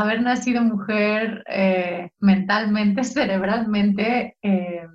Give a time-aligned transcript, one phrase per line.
[0.00, 4.86] haber nacido mujer eh, mentalmente, cerebralmente, eh,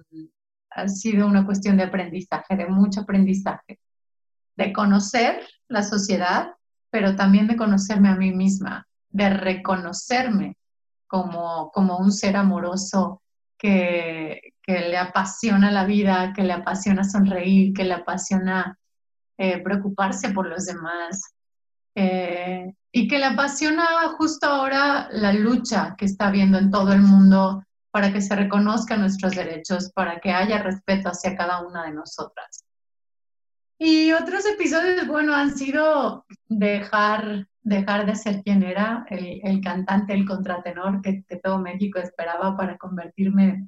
[0.71, 3.79] ha sido una cuestión de aprendizaje, de mucho aprendizaje,
[4.57, 6.54] de conocer la sociedad,
[6.89, 10.58] pero también de conocerme a mí misma, de reconocerme
[11.08, 13.22] como, como un ser amoroso
[13.58, 18.77] que, que le apasiona la vida, que le apasiona sonreír, que le apasiona
[19.38, 21.34] eh, preocuparse por los demás.
[21.95, 23.85] Eh, y que le apasiona
[24.17, 28.99] justo ahora la lucha que está habiendo en todo el mundo para que se reconozcan
[28.99, 32.66] nuestros derechos, para que haya respeto hacia cada una de nosotras.
[33.77, 40.14] Y otros episodios, bueno, han sido dejar, dejar de ser quien era, el, el cantante,
[40.14, 43.67] el contratenor que, que, todo México esperaba para convertirme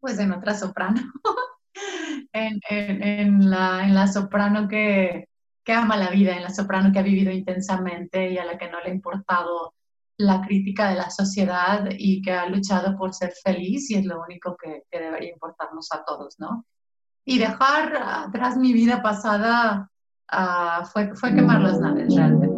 [0.00, 1.00] pues en otra soprano,
[2.32, 5.28] en, en, en, la, en la soprano que,
[5.64, 8.70] que ama la vida, en la soprano que ha vivido intensamente y a la que
[8.70, 9.74] no le ha importado
[10.16, 14.22] la crítica de la sociedad y que ha luchado por ser feliz y es lo
[14.22, 16.64] único que, que debería importarnos a todos, ¿no?
[17.24, 19.90] Y dejar atrás mi vida pasada
[20.30, 22.53] uh, fue, fue quemar las naves realmente.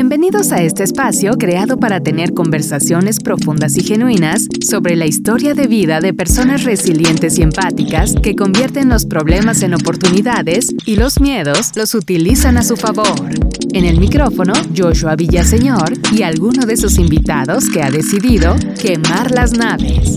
[0.00, 5.66] Bienvenidos a este espacio creado para tener conversaciones profundas y genuinas sobre la historia de
[5.66, 11.72] vida de personas resilientes y empáticas que convierten los problemas en oportunidades y los miedos
[11.74, 13.28] los utilizan a su favor.
[13.72, 19.52] En el micrófono, Joshua Villaseñor y alguno de sus invitados que ha decidido quemar las
[19.52, 20.14] naves.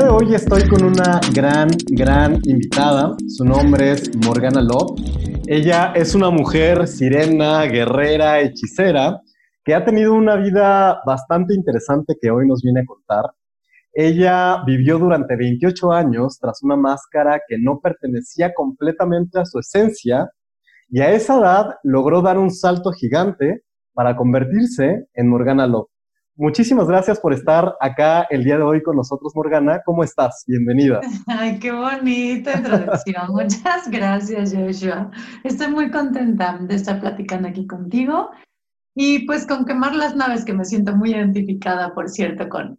[0.00, 3.16] De hoy estoy con una gran, gran invitada.
[3.28, 5.00] Su nombre es Morgana Love.
[5.46, 9.22] Ella es una mujer sirena, guerrera, hechicera,
[9.64, 13.30] que ha tenido una vida bastante interesante que hoy nos viene a contar.
[13.92, 20.28] Ella vivió durante 28 años tras una máscara que no pertenecía completamente a su esencia
[20.90, 23.62] y a esa edad logró dar un salto gigante
[23.94, 25.88] para convertirse en Morgana Love.
[26.38, 29.80] Muchísimas gracias por estar acá el día de hoy con nosotros, Morgana.
[29.86, 30.44] ¿Cómo estás?
[30.46, 31.00] Bienvenida.
[31.26, 33.28] Ay, qué bonita introducción.
[33.30, 35.10] Muchas gracias, Joshua.
[35.44, 38.32] Estoy muy contenta de estar platicando aquí contigo
[38.94, 42.78] y pues con quemar las naves, que me siento muy identificada, por cierto, con,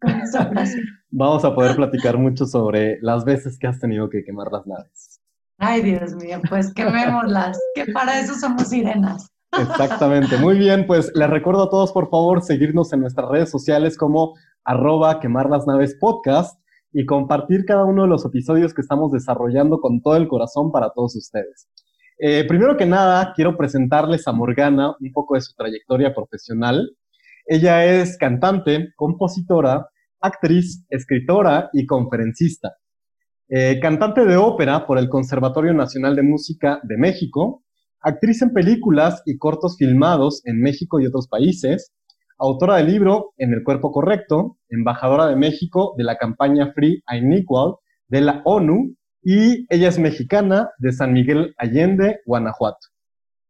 [0.00, 0.80] con esa frase.
[1.10, 5.20] Vamos a poder platicar mucho sobre las veces que has tenido que quemar las naves.
[5.58, 9.30] Ay, Dios mío, pues quemémoslas, que para eso somos sirenas.
[9.60, 13.96] Exactamente, muy bien, pues les recuerdo a todos por favor seguirnos en nuestras redes sociales
[13.96, 14.34] como
[14.64, 16.60] arroba quemar las naves podcast
[16.92, 20.90] y compartir cada uno de los episodios que estamos desarrollando con todo el corazón para
[20.90, 21.68] todos ustedes.
[22.18, 26.96] Eh, primero que nada, quiero presentarles a Morgana un poco de su trayectoria profesional.
[27.46, 29.88] Ella es cantante, compositora,
[30.20, 32.76] actriz, escritora y conferencista.
[33.48, 37.62] Eh, cantante de ópera por el Conservatorio Nacional de Música de México,
[38.06, 41.92] actriz en películas y cortos filmados en México y otros países,
[42.38, 47.34] autora del libro En el cuerpo correcto, embajadora de México de la campaña Free and
[47.34, 47.74] Equal
[48.06, 52.78] de la ONU y ella es mexicana de San Miguel Allende, Guanajuato.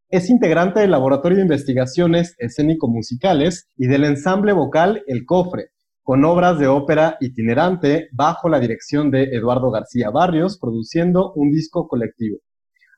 [0.09, 5.67] Es integrante del Laboratorio de Investigaciones Escénico-Musicales y del ensamble vocal El Cofre,
[6.03, 11.87] con obras de ópera itinerante bajo la dirección de Eduardo García Barrios, produciendo un disco
[11.89, 12.39] colectivo.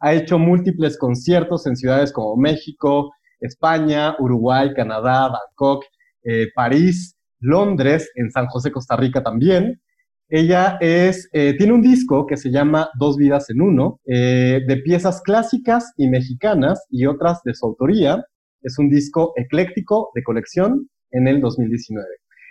[0.00, 5.84] Ha hecho múltiples conciertos en ciudades como México, España, Uruguay, Canadá, Bangkok,
[6.24, 9.80] eh, París, Londres, en San José, Costa Rica también.
[10.28, 14.76] Ella es, eh, tiene un disco que se llama Dos vidas en uno, eh, de
[14.78, 18.22] piezas clásicas y mexicanas y otras de su autoría.
[18.60, 22.06] Es un disco ecléctico de colección en el 2019.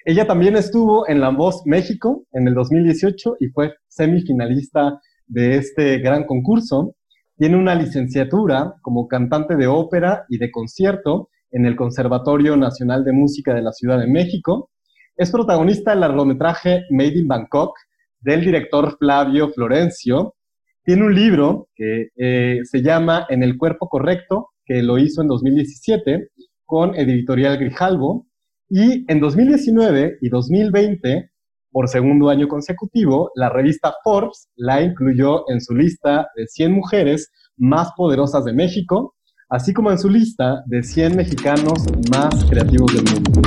[0.05, 5.99] Ella también estuvo en La Voz México en el 2018 y fue semifinalista de este
[5.99, 6.95] gran concurso.
[7.37, 13.13] Tiene una licenciatura como cantante de ópera y de concierto en el Conservatorio Nacional de
[13.13, 14.71] Música de la Ciudad de México.
[15.15, 17.77] Es protagonista del largometraje Made in Bangkok
[18.19, 20.33] del director Flavio Florencio.
[20.83, 25.27] Tiene un libro que eh, se llama En el cuerpo correcto, que lo hizo en
[25.27, 26.29] 2017
[26.65, 28.25] con Editorial Grijalvo.
[28.67, 31.29] Y en 2019 y 2020
[31.77, 37.31] por segundo año consecutivo, la revista Forbes la incluyó en su lista de 100 mujeres
[37.55, 39.13] más poderosas de México,
[39.47, 43.41] así como en su lista de 100 mexicanos más creativos del mundo.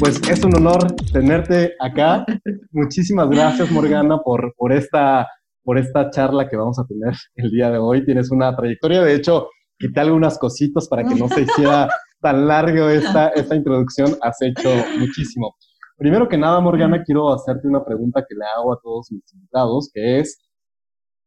[0.00, 2.24] Pues es un honor tenerte acá.
[2.72, 5.28] Muchísimas gracias, Morgana, por, por, esta,
[5.62, 8.02] por esta charla que vamos a tener el día de hoy.
[8.02, 11.88] Tienes una trayectoria, de hecho, quité algunas cositas para que no se hiciera
[12.20, 14.16] tan largo esta, esta introducción.
[14.22, 15.54] Has hecho muchísimo.
[15.96, 19.90] Primero que nada, Morgana, quiero hacerte una pregunta que le hago a todos mis invitados,
[19.92, 20.42] que es,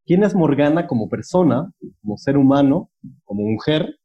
[0.05, 1.71] ¿quién es Morgana como persona,
[2.01, 2.89] como ser humano,
[3.23, 3.95] como mujer?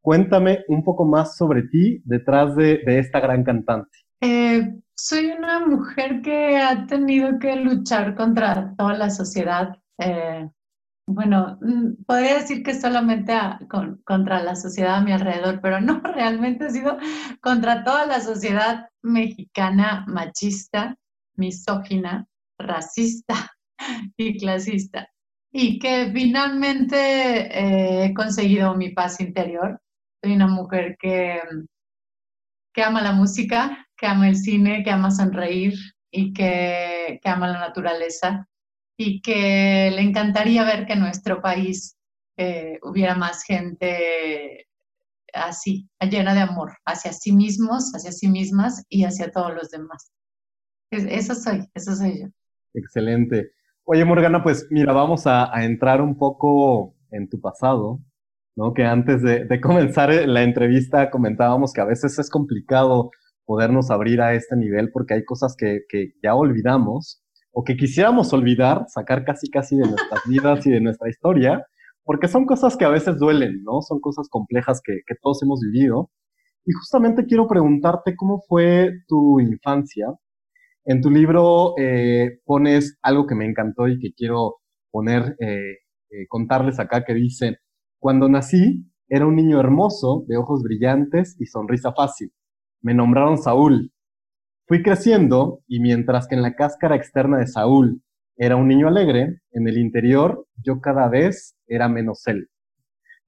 [0.00, 3.90] Cuéntame un poco más sobre ti detrás de, esta gran cantante.
[4.20, 9.76] Eh, soy una mujer que ha tenido que luchar contra toda la sociedad.
[9.98, 10.48] Eh,
[11.08, 13.34] bueno, mm, podría decir que solamente
[14.04, 16.98] contra la sociedad a mi alrededor, pero no, realmente ha sido
[17.40, 20.96] contra toda la sociedad mexicana machista,
[21.36, 22.26] misógina,
[22.58, 23.50] racista
[24.16, 25.08] y clasista.
[25.50, 29.80] Y que finalmente eh, he conseguido mi paz interior
[30.22, 31.40] soy una mujer que,
[32.74, 35.74] que ama la música, que ama el cine, que ama sonreír
[36.10, 38.48] y que, que ama la naturaleza
[38.98, 41.96] y que le encantaría ver que en nuestro país
[42.36, 44.66] eh, hubiera más gente
[45.32, 50.10] así, llena de amor, hacia sí mismos, hacia sí mismas y hacia todos los demás.
[50.90, 52.26] Eso soy, eso soy yo.
[52.74, 53.52] Excelente.
[53.84, 58.00] Oye, Morgana, pues mira, vamos a, entrar un poco en tu pasado,
[58.74, 63.10] que antes de, comenzar eh, la entrevista comentábamos que a veces es complicado
[63.44, 65.84] podernos abrir a este nivel porque hay cosas que,
[66.22, 67.22] ya olvidamos
[67.58, 71.66] o que quisiéramos olvidar, sacar casi casi de nuestras vidas y de nuestra historia,
[72.04, 73.82] porque son cosas que a veces duelen, ¿no?
[73.82, 76.08] Son cosas complejas que, todos hemos vivido.
[76.64, 80.06] Y justamente quiero preguntarte cómo fue tu infancia.
[80.84, 84.58] En tu libro eh, pones algo que me encantó y que quiero
[84.92, 85.78] poner, eh,
[86.28, 87.56] contarles acá, que dice,
[87.98, 92.30] cuando nací, era un niño hermoso, de ojos brillantes y sonrisa fácil.
[92.82, 93.90] Me nombraron Saúl.
[94.68, 98.02] Fui creciendo y mientras que en la cáscara externa de Saúl
[98.36, 102.48] era un niño alegre, en el interior yo cada vez era menos él.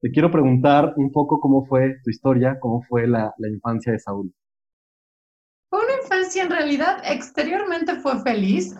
[0.01, 4.33] Te quiero preguntar un poco cómo fue tu historia, cómo fue la, infancia de Saúl
[6.39, 8.77] en realidad exteriormente fue feliz.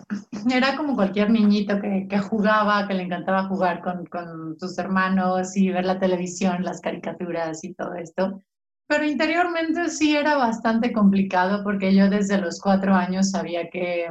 [0.49, 5.85] Era como cualquier niñito que, jugaba, que le encantaba jugar con, sus hermanos y ver
[5.85, 8.41] la televisión, las caricaturas y todo esto.
[8.91, 14.09] Pero interiormente sí era bastante complicado porque yo desde los cuatro años sabía que,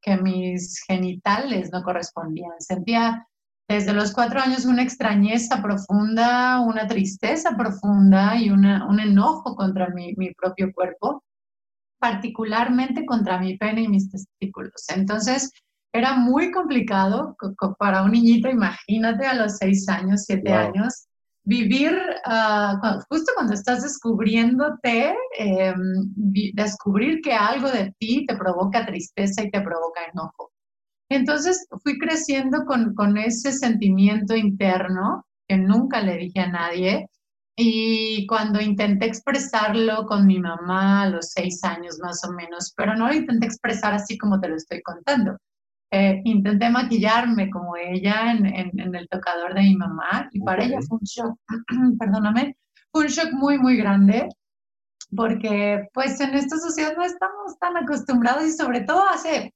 [0.00, 2.52] que mis genitales no correspondían.
[2.60, 3.26] Sentía
[3.68, 9.88] desde los cuatro años una extrañeza profunda, una tristeza profunda y una, un enojo contra
[9.88, 11.24] mi, mi propio cuerpo
[11.98, 14.84] particularmente contra mi pene y mis testículos.
[14.94, 15.50] Entonces,
[15.92, 17.36] era muy complicado
[17.80, 21.08] para un niñito, imagínate a los seis años, siete años,
[21.44, 25.74] vivir ah, justo cuando estás descubriéndote, em,
[26.54, 30.52] descubrir que algo de ti te provoca tristeza y te provoca enojo.
[31.10, 37.08] Entonces fui creciendo con, con ese sentimiento interno que nunca le dije a nadie
[37.56, 42.94] y cuando intenté expresarlo con mi mamá a los seis años más o menos, pero
[42.96, 45.36] no lo intenté expresar así como te lo estoy contando.
[45.92, 50.78] Eh, intenté maquillarme como ella en, en, el tocador de mi mamá y para ella
[50.88, 51.36] fue un shock,
[51.98, 52.56] perdóname,
[52.92, 54.28] fue un shock muy, muy grande
[55.16, 59.52] porque pues en esta sociedad no estamos tan acostumbrados y sobre todo hace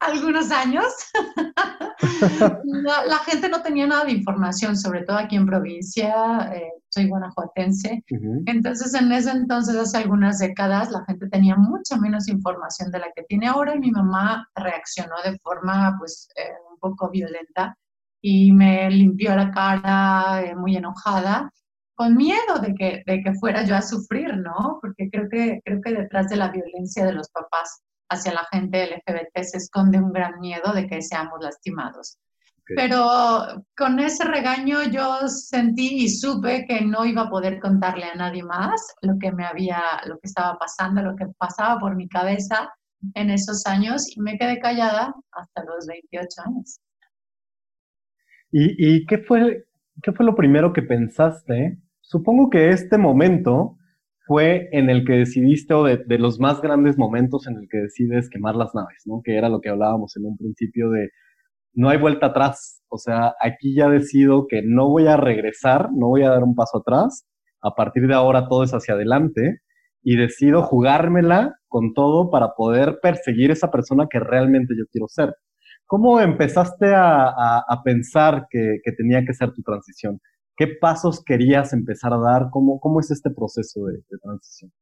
[0.00, 0.84] algunos años,
[2.64, 8.04] la, gente no tenía nada de información, sobre todo aquí en provincia, eh, soy guanajuatense,
[8.46, 13.10] entonces en ese entonces, hace algunas décadas, la gente tenía mucha menos información de la
[13.16, 17.76] que tiene ahora y mi mamá reaccionó de forma pues eh, un poco violenta
[18.20, 21.50] y me limpió la cara eh, muy enojada
[21.94, 24.78] con miedo de que, de que fuera yo a sufrir, ¿no?
[24.80, 28.86] Porque creo que, creo que detrás de la violencia de los papás hacia la gente
[28.86, 32.18] LGBT se esconde un gran miedo de que seamos lastimados.
[32.66, 38.14] Pero con ese regaño yo sentí y supe que no iba a poder contarle a
[38.14, 42.08] nadie más lo que me había, lo que estaba pasando, lo que pasaba por mi
[42.08, 42.72] cabeza
[43.14, 46.80] en esos años y me quedé callada hasta los 28 años.
[48.52, 49.66] ¿Y, y qué, fue,
[50.02, 51.78] qué fue lo primero que pensaste?
[52.00, 53.78] Supongo que este momento
[54.26, 58.28] fue en el que decidiste, o de, los más grandes momentos en el que decides
[58.30, 59.20] quemar las naves, ¿no?
[59.24, 61.10] Que era lo que hablábamos en un principio de
[61.74, 62.82] no hay vuelta atrás.
[62.88, 66.54] O sea, aquí ya decido que no voy a regresar, no voy a dar un
[66.54, 67.26] paso atrás.
[67.62, 69.60] A partir de ahora todo es hacia adelante
[70.02, 75.34] y decido jugármela con todo para poder perseguir esa persona que realmente yo quiero ser.
[75.86, 80.20] ¿Cómo empezaste a, pensar que, tenía que ser tu transición?
[80.56, 82.48] ¿Qué pasos querías empezar a dar?
[82.50, 84.72] ¿Cómo, cómo es este proceso de, transición?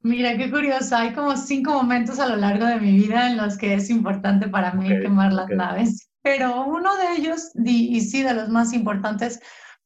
[0.00, 0.96] Mira, qué curioso.
[0.96, 4.48] Hay como cinco momentos a lo largo de mi vida en los que es importante
[4.48, 6.11] para mí quemar las naves.
[6.22, 9.40] Pero uno de ellos, y sí, de los más importantes,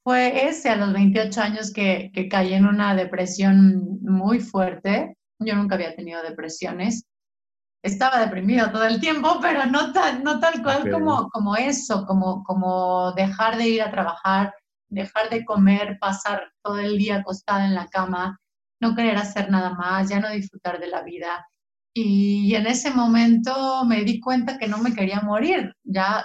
[0.04, 5.16] fue ese a los 28 años que, que caí en una depresión muy fuerte.
[5.38, 7.04] Yo nunca había tenido depresiones.
[7.82, 12.42] Estaba deprimido todo el tiempo, pero no tal, no tal cual como, como eso, como,
[12.44, 14.54] como dejar de ir a trabajar,
[14.88, 18.40] dejar de comer, pasar todo el día acostada en la cama
[18.80, 21.48] no querer hacer nada más, ya no disfrutar de la vida.
[21.98, 26.22] Y, en ese momento me di cuenta que no me quería morir, ya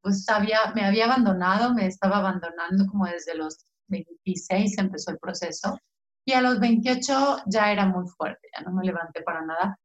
[0.00, 5.78] pues había, me había abandonado, me estaba abandonando como desde los 26 empezó el proceso
[6.24, 9.78] y a los 28 ya era muy fuerte, ya no me levanté para nada.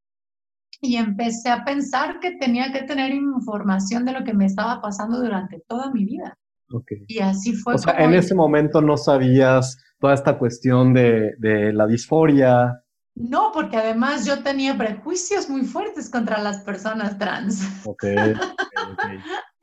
[0.80, 5.20] Y empecé a pensar que tenía que tener información de lo que me estaba pasando
[5.20, 6.38] durante toda mi vida.
[6.70, 7.04] Okay.
[7.08, 7.76] Y así fue.
[7.76, 12.82] O sea, en ese momento no sabías toda esta cuestión de, de, la disforia.
[13.20, 17.64] No, porque además yo tenía prejuicios muy fuertes contra las personas trans.
[17.84, 18.04] Ok.
[18.04, 18.36] okay,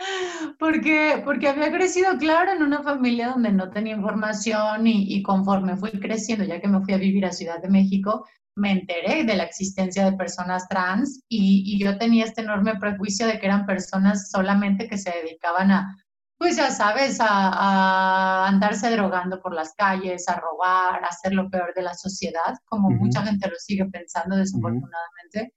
[0.59, 5.77] porque, porque había crecido, claro, en una familia donde no tenía información y, y conforme
[5.77, 9.37] fui creciendo, ya que me fui a vivir a Ciudad de México, me enteré de
[9.37, 13.67] la existencia de personas trans y, y, yo tenía este enorme prejuicio de que eran
[13.67, 16.04] personas solamente que se dedicaban a
[16.39, 21.73] pues ya sabes, a, andarse drogando por las calles, a robar, a hacer lo peor
[21.75, 25.55] de la sociedad, como mucha gente lo sigue pensando desafortunadamente.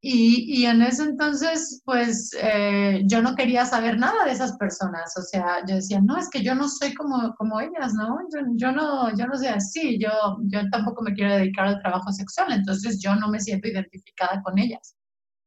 [0.00, 5.16] y, y, en ese entonces, pues eh, yo no quería saber nada de esas personas,
[5.16, 8.18] o sea, yo decía, no, es que yo no soy como, como ellas, ¿no?
[8.32, 10.10] Yo, yo, no, yo no soy así, yo,
[10.46, 14.58] yo tampoco me quiero dedicar al trabajo sexual, entonces yo no me siento identificada con
[14.58, 14.96] ellas.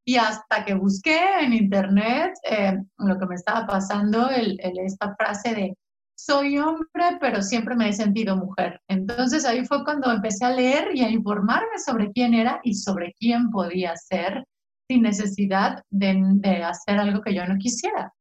[0.08, 5.56] Y hasta que busqué en internet eh, lo que me estaba pasando, el, esta frase
[5.56, 5.78] de
[6.18, 8.80] soy hombre, pero siempre me he sentido mujer.
[8.88, 13.14] Entonces ahí fue cuando empecé a leer y a informarme sobre quién era y sobre
[13.20, 14.46] quién podía ser
[14.88, 18.14] sin necesidad de, de hacer algo que yo no quisiera.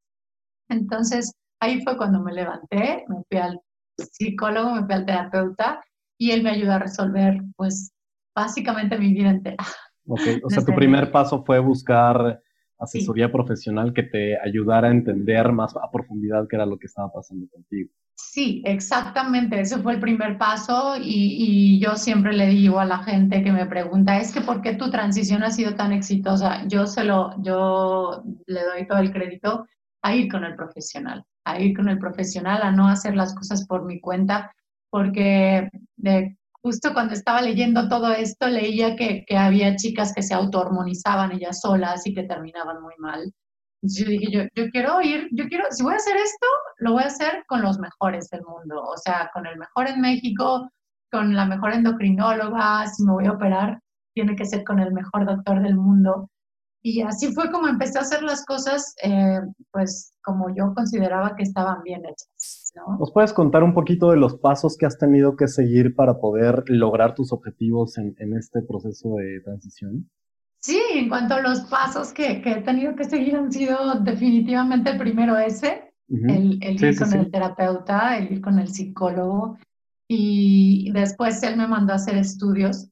[0.69, 3.61] Entonces ahí fue cuando me levanté, me fui al
[3.97, 5.85] psicólogo, me fui al terapeuta
[6.19, 7.93] y él me ayudó a resolver pues
[8.35, 9.65] básicamente mi vida entera.
[10.07, 12.41] Ok, o sea, tu primer paso fue buscar
[12.79, 17.13] asesoría profesional que te ayudara a entender más a profundidad qué era lo que estaba
[17.13, 17.91] pasando contigo.
[18.17, 22.99] Sí, exactamente, ese fue el primer paso y, y, yo siempre le digo a la
[22.99, 26.65] gente que me pregunta, es que ¿por qué tu transición ha sido tan exitosa?
[26.69, 29.67] Yo se lo, yo le doy todo el crédito
[30.03, 33.67] a ir con el profesional, a ir con el profesional, a no hacer las cosas
[33.67, 34.55] por mi cuenta,
[34.91, 40.33] porque de justo cuando estaba leyendo todo esto, leía que, que había chicas que se
[40.33, 43.31] autohormonizaban ellas solas y que terminaban muy mal.
[43.83, 46.47] yo dije, yo, yo quiero ir, yo quiero, si voy a hacer esto,
[46.79, 50.01] lo voy a hacer con los mejores del mundo, o sea, con el mejor en
[50.01, 50.71] México,
[51.13, 53.79] con la mejor endocrinóloga, si me voy a operar,
[54.15, 56.31] tiene que ser con el mejor doctor del mundo.
[56.87, 59.41] Y así fue como empecé a hacer las cosas, eh,
[59.73, 62.75] pues como yo consideraba que estaban bien hechas.
[62.77, 62.99] ¿no?
[62.99, 66.63] ¿Nos puedes contar un poquito de los pasos que has tenido que seguir para poder
[66.67, 70.11] lograr tus objetivos en, en este proceso de transición?
[70.61, 74.91] Sí, en cuanto a los pasos que, que, he tenido que seguir han sido definitivamente
[74.91, 79.57] el primero ese, el, el ir con el terapeuta, el ir con el psicólogo
[80.07, 82.91] y después él me mandó a hacer estudios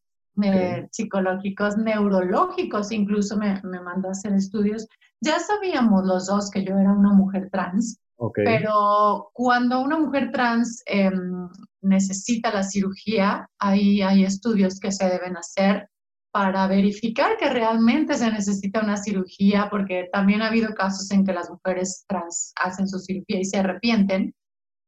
[0.90, 4.88] psicológicos, neurológicos, incluso me, me, mandó a hacer estudios.
[5.20, 8.00] Ya sabíamos los dos que yo era una mujer trans,
[8.34, 11.48] pero cuando una mujer trans em,
[11.80, 15.88] necesita la cirugía, hay, hay estudios que se deben hacer
[16.30, 21.32] para verificar que realmente se necesita una cirugía, porque también ha habido casos en que
[21.32, 24.34] las mujeres trans hacen su cirugía y se arrepienten.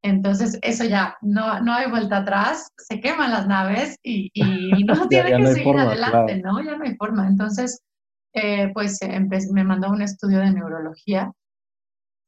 [0.05, 4.43] Entonces, eso ya, no, no hay vuelta atrás, se queman las naves y, y
[4.85, 6.63] no tiene que seguir adelante, ¿no?
[6.63, 7.27] Ya no hay forma.
[7.27, 7.81] Entonces,
[8.35, 9.01] eh, pues
[9.51, 11.33] me mandó un estudio de neurología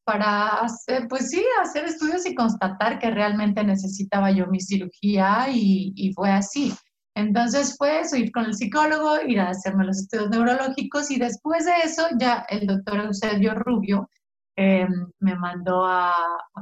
[0.06, 5.92] para hacer, pues sí, hacer estudios y constatar que realmente necesitaba yo mi cirugía y,
[5.96, 6.72] y fue así.
[7.14, 11.66] Entonces fue eso, ir con el psicólogo, ir a hacerme los estudios neurológicos y después
[11.66, 14.08] de eso ya el doctor Eusebio Rubio
[14.56, 14.88] eh,
[15.20, 16.14] me mandó a,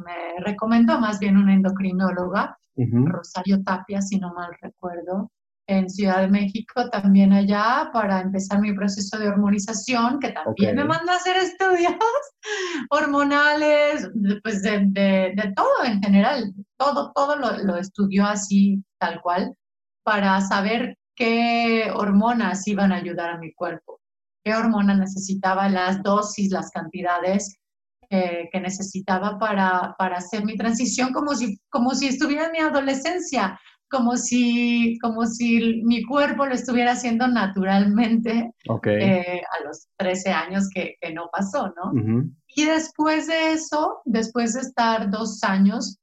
[0.04, 5.30] me recomendó más bien una endocrinóloga, Rosario Tapia, si no mal recuerdo,
[5.68, 10.84] en Ciudad de México, también allá, para empezar mi proceso de hormonización, que también me
[10.84, 11.94] mandó a hacer estudios
[12.90, 14.10] hormonales,
[14.42, 19.54] pues de, de, de, todo en general, todo, todo lo, lo estudió así, tal cual,
[20.02, 24.00] para saber qué hormonas iban a ayudar a mi cuerpo,
[24.44, 27.56] qué hormona necesitaba, las dosis, las cantidades
[28.52, 33.58] que necesitaba para, para hacer mi transición como si, como si estuviera en mi adolescencia,
[33.90, 38.52] como si, como si mi cuerpo lo estuviera haciendo naturalmente
[38.86, 41.92] eh, a los 13 años que, que no pasó, ¿no?
[42.48, 45.98] Y después de eso, después de estar dos años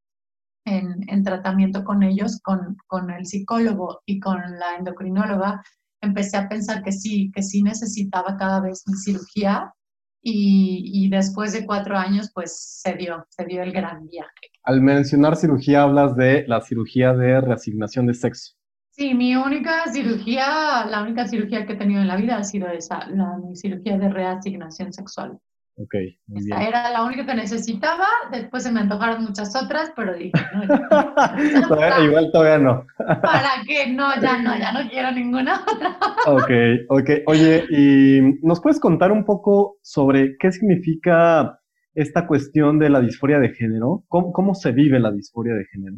[0.65, 5.61] en, en tratamiento con ellos, con, con, el psicólogo y con la endocrinóloga,
[6.01, 9.73] empecé a pensar que sí, que sí necesitaba cada vez mi cirugía
[10.21, 14.51] y, y, después de cuatro años, pues se dio, se dio el gran viaje.
[14.63, 18.53] Al mencionar cirugía, hablas de la cirugía de reasignación de sexo.
[18.91, 22.67] Sí, mi única cirugía, la única cirugía que he tenido en la vida ha sido
[22.67, 25.39] esa, la, mi cirugía de reasignación sexual.
[25.83, 25.95] Ok,
[26.27, 30.31] muy Esa era la única que necesitaba, después se me antojaron muchas otras, pero dije,
[31.69, 32.85] no, igual todavía no.
[33.21, 33.91] ¿Para qué?
[33.91, 35.97] No, ya no, ya no quiero ninguna otra.
[36.27, 36.51] ok,
[36.89, 37.09] ok.
[37.25, 41.59] Oye, ¿y nos puedes contar un poco sobre qué significa
[41.95, 44.03] esta cuestión de la disforia de género?
[44.07, 45.97] ¿Cómo, cómo se vive la disforia de género?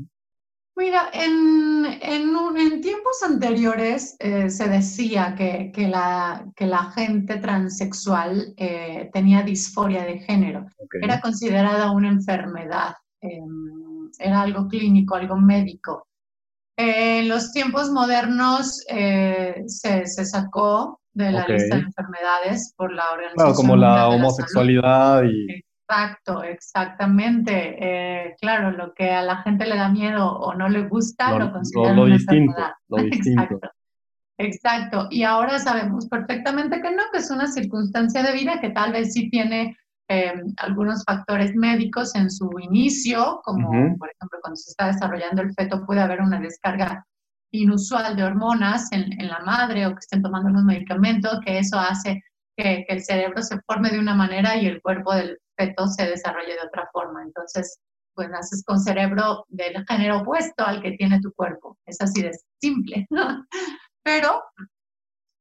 [0.75, 7.38] Mira, en, en, en tiempos anteriores eh, se decía que, que, la, que la gente
[7.38, 10.65] transexual eh, tenía disforia de género.
[11.00, 16.08] Era considerada una enfermedad, em, era algo clínico, algo médico.
[16.75, 23.12] en los tiempos modernos eh, se, se, sacó de la lista de enfermedades por la
[23.12, 23.36] organización.
[23.36, 25.62] Claro, como la homosexualidad y...
[25.87, 27.75] Exacto, exactamente.
[27.79, 31.51] Eh, claro, lo que a la gente le da miedo o no le gusta, lo,
[31.51, 32.53] consideran lo, una distinto,
[32.87, 33.41] lo distinto.
[33.43, 33.69] Exacto.
[34.37, 35.07] Exacto.
[35.11, 39.13] Y ahora sabemos perfectamente que no, que es una circunstancia de vida que tal vez
[39.13, 39.77] sí tiene
[40.09, 45.53] eh, algunos factores médicos en su inicio, como por ejemplo cuando se está desarrollando el
[45.53, 47.05] feto puede haber una descarga
[47.51, 51.77] inusual de hormonas en, en la madre o que estén tomando unos medicamentos, que eso
[51.77, 52.23] hace
[52.57, 56.07] que, que, el cerebro se forme de una manera y el cuerpo del feto se
[56.07, 57.24] desarrolle de otra forma.
[57.24, 57.79] Entonces,
[58.13, 61.77] pues naces con cerebro del género opuesto al que tiene tu cuerpo.
[61.86, 62.31] Es así de
[62.62, 63.07] simple.
[64.03, 64.43] Pero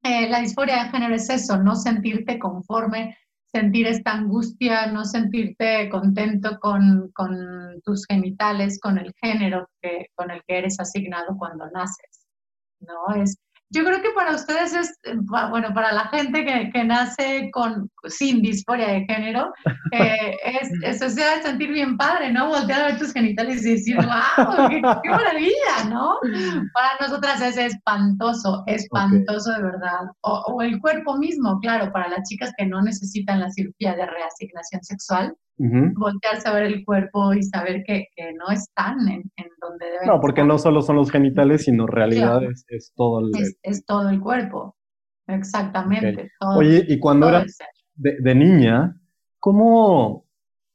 [0.03, 5.89] eh, la disforia de género es eso, no sentirte conforme, sentir esta angustia, no sentirte
[5.91, 11.71] contento con, con tus genitales, con el género que, con el que eres asignado cuando
[11.71, 12.27] naces.
[12.81, 13.15] ¿no?
[13.15, 13.37] Es,
[13.73, 14.99] yo creo que para ustedes es,
[15.51, 19.51] bueno, para la gente que, que nace con, sin disforia de género,
[19.93, 22.49] eh, es, eso se va a sentir bien padre, ¿no?
[22.49, 23.97] Voltear a ver tus genitales y decir,
[24.37, 26.19] wow, qué, qué maravilla, ¿no?
[26.75, 30.01] Para nosotras es espantoso, espantoso de verdad.
[30.21, 34.05] O, o, el cuerpo mismo, claro, para las chicas que no necesitan la cirugía de
[34.05, 35.93] reasignación sexual, uh -huh.
[35.97, 40.07] voltearse a ver el cuerpo y saber que, que no están en, en, donde deben
[40.09, 40.49] No, porque estar.
[40.53, 42.51] no solo son los genitales, sino realidad Claro.
[42.51, 43.31] es, es todo el...
[43.41, 44.77] Es, es todo el cuerpo,
[45.27, 46.31] exactamente.
[46.41, 47.57] Todo- Oye, y cuando eras
[47.95, 48.97] de niña,
[49.39, 50.25] ¿cómo,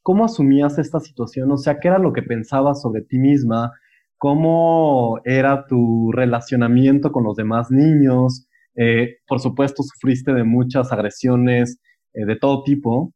[0.01, 1.51] ¿cómo asumías esta situación?
[1.51, 3.71] O sea, ¿qué era lo que pensabas sobre ti misma?
[4.17, 8.47] ¿Cómo era tu relacionamiento con los demás niños?
[8.75, 11.79] Eh, por supuesto, sufriste de muchas agresiones
[12.13, 13.13] eh, de todo tipo.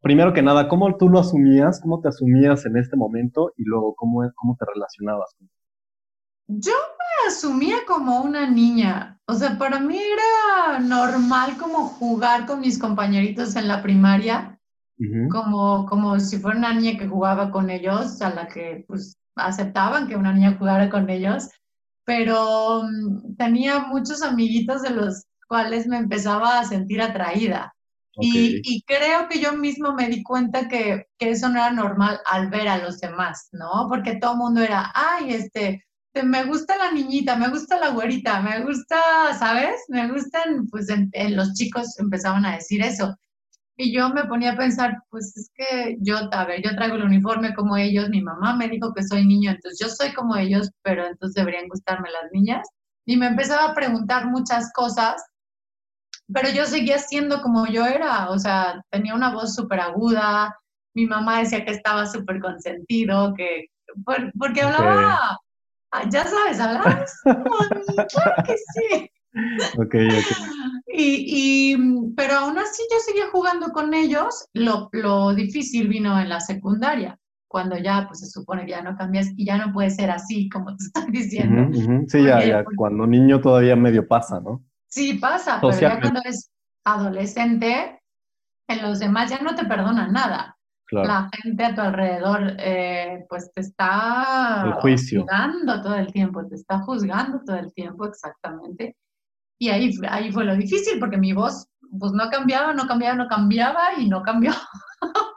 [0.00, 1.80] Primero que nada, ¿cómo tú lo asumías?
[1.80, 3.52] ¿Cómo te asumías en este momento?
[3.56, 5.34] Y luego, ¿cómo, cómo te relacionabas?
[6.48, 12.60] Yo me asumía como una niña, o sea, para mí era normal como jugar con
[12.60, 14.60] mis compañeritos en la primaria,
[15.30, 20.06] como, como si fuera una niña que jugaba con ellos, a la que pues aceptaban
[20.06, 21.50] que una niña jugara con ellos,
[22.04, 27.75] pero mm, tenía muchos amiguitos de los cuales me empezaba a sentir atraída.
[28.18, 32.48] Y, creo que yo mismo me di cuenta que, que eso no era normal al
[32.50, 33.86] ver a los demás, ¿no?
[33.88, 37.90] Porque todo el mundo era, ay, este, te- me gusta la niñita, me gusta la
[37.90, 38.96] güerita, me gusta,
[39.38, 39.76] ¿sabes?
[39.88, 43.14] Me gustan, pues en- en los chicos empezaban a decir eso.
[43.76, 47.02] Y yo me ponía a pensar, pues es que yo, a ver, yo traigo el
[47.04, 50.70] uniforme como ellos, mi mamá me dijo que soy niño, entonces yo soy como ellos,
[50.82, 52.66] pero entonces deberían gustarme las niñas.
[53.06, 55.22] Y me empezaba a preguntar muchas cosas,
[56.32, 60.56] pero yo seguía siendo como yo era, o sea, tenía una voz súper aguda,
[60.94, 63.66] mi mamá decía que estaba súper consentido, que,
[64.04, 65.38] por- porque hablaba,
[65.92, 67.04] ah, ya sabes, hablaba
[68.08, 69.10] claro que sí.
[69.78, 70.36] Ok, ok.
[70.98, 74.46] Y, y, mm, pero aún así yo seguía jugando con ellos.
[74.54, 78.96] Lo, lo difícil vino en la secundaria, cuando ya, pues se supone que ya no
[78.96, 81.70] cambias y ya no puede ser así, como te estoy diciendo.
[82.08, 84.62] Sí, ya, ya, porque- cuando niño todavía medio pasa, ¿no?
[84.88, 86.50] Sí, pasa, pero ya cuando eres
[86.84, 88.00] adolescente,
[88.68, 90.56] en los demás ya no te perdonan nada.
[90.86, 91.08] Claro.
[91.08, 95.22] La gente a tu alrededor, eh, pues te está El juicio.
[95.22, 98.96] juzgando todo el tiempo, te está juzgando todo el tiempo, exactamente.
[99.58, 101.66] Y ahí, ahí fue lo difícil, porque mi voz,
[101.98, 104.52] pues no cambiaba, no cambiaba, no cambiaba y no cambió.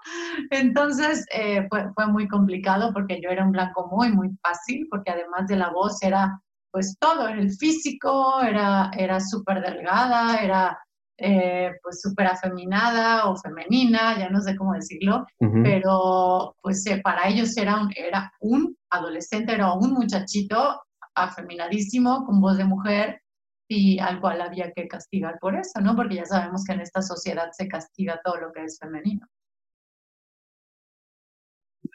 [0.52, 5.12] Entonces eh, fue, fue muy complicado porque yo era un blanco muy, muy fácil, porque
[5.12, 6.40] además de la voz era
[6.72, 10.78] pues todo, el físico, era, era súper delgada, era
[11.18, 17.28] eh, pues súper afeminada o femenina, ya no sé cómo decirlo, pero pues eh, para
[17.28, 20.82] ellos era un, era un adolescente, era un muchachito
[21.16, 23.22] afeminadísimo, con voz de mujer,
[23.68, 25.96] y al cual había que castigar por eso, ¿no?
[25.96, 29.28] Porque ya sabemos que en esta sociedad se castiga todo lo que es femenino.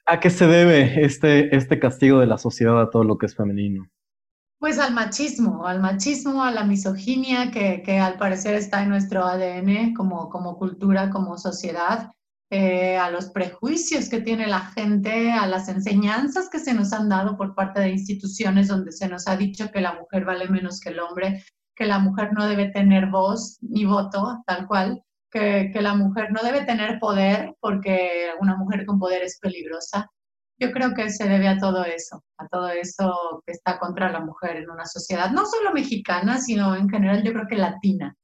[0.06, 3.34] ¿A qué se debe este, este castigo de la sociedad a todo lo que es
[3.34, 3.88] femenino?
[4.64, 9.22] Pues al machismo, al machismo, a la misoginia que, que al parecer está en nuestro
[9.22, 12.10] ADN como, como cultura, como sociedad,
[12.48, 17.10] eh, a los prejuicios que tiene la gente, a las enseñanzas que se nos han
[17.10, 20.80] dado por parte de instituciones donde se nos ha dicho que la mujer vale menos
[20.80, 21.44] que el hombre,
[21.76, 26.32] que la mujer no debe tener voz ni voto, tal cual, que, que la mujer
[26.32, 30.10] no debe tener poder porque una mujer con poder es peligrosa.
[30.58, 34.20] Yo creo que se debe a todo eso, a todo eso que está contra la
[34.20, 38.16] mujer en una sociedad, no solo mexicana, sino en general yo creo que latina.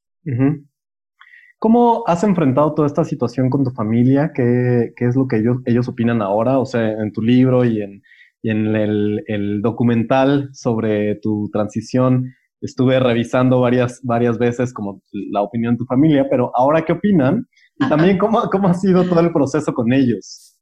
[1.58, 4.32] ¿Cómo has enfrentado toda esta situación con tu familia?
[4.34, 6.58] ¿Qué, qué es lo que ellos, ellos opinan ahora?
[6.58, 8.02] O sea, en tu libro y en,
[8.42, 15.42] y en el, el, documental sobre tu transición, estuve revisando varias, varias veces como la
[15.42, 17.46] opinión de tu familia, pero ahora qué opinan?
[17.76, 20.56] Y también cómo, cómo ha sido todo el proceso con ellos.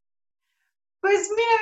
[1.01, 1.58] Pues mira,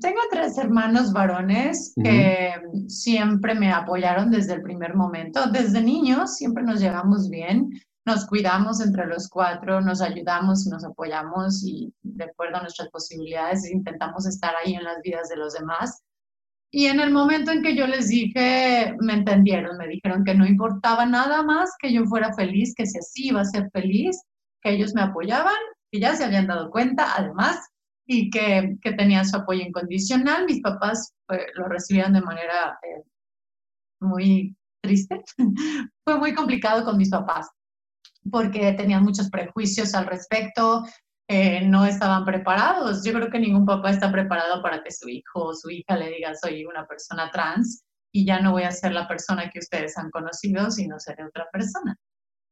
[0.00, 2.52] tengo tres hermanos varones que
[2.88, 5.46] siempre me apoyaron desde el primer momento.
[5.50, 7.70] Desde niños siempre nos llevamos bien,
[8.04, 13.70] nos cuidamos entre los cuatro, nos ayudamos, nos apoyamos y de acuerdo a nuestras posibilidades
[13.70, 16.02] intentamos estar ahí en las vidas de los demás.
[16.70, 20.44] Y en el momento en que yo les dije, me entendieron, me dijeron que no
[20.44, 24.20] importaba nada más que yo fuera feliz, que si así iba a ser feliz,
[24.60, 25.54] que ellos me apoyaban,
[25.92, 27.60] y ya se habían dado cuenta, además,
[28.06, 30.44] y que, que tenían su apoyo incondicional.
[30.46, 33.02] Mis papás pues, lo recibieron de manera eh,
[34.00, 35.22] muy triste.
[36.04, 37.48] Fue muy complicado con mis papás
[38.30, 40.84] porque tenían muchos prejuicios al respecto,
[41.28, 43.04] eh, no estaban preparados.
[43.04, 46.10] Yo creo que ningún papá está preparado para que su hijo o su hija le
[46.10, 49.96] diga soy una persona trans y ya no voy a ser la persona que ustedes
[49.98, 51.96] han conocido, sino seré otra persona.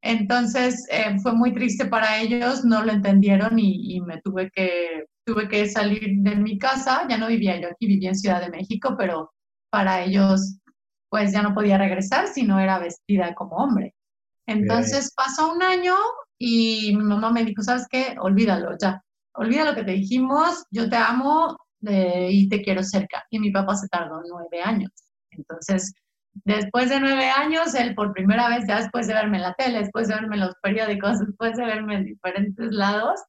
[0.03, 5.05] Entonces eh, fue muy triste para ellos, no lo entendieron y, y me tuve que
[5.25, 8.51] tuve que salir de mi casa, ya no vivía yo aquí, vivía en Ciudad de
[8.51, 9.33] México, pero
[9.71, 10.59] para ellos
[11.09, 13.95] pues ya no podía regresar si no era vestida como hombre.
[14.47, 15.95] Entonces pasó un año
[16.39, 18.17] y mi mamá me dijo, ¿sabes qué?
[18.19, 19.03] Olvídalo ya,
[19.35, 21.57] olvida lo que te dijimos, yo te amo
[21.87, 23.25] eh, y te quiero cerca.
[23.31, 24.91] Y mi papá se tardó nueve años.
[25.31, 25.93] Entonces,
[26.45, 29.81] después de nueve años, él por primera vez, ya después de verme en la tele,
[29.81, 33.21] después de verme en los periódicos, después de verme en diferentes lados,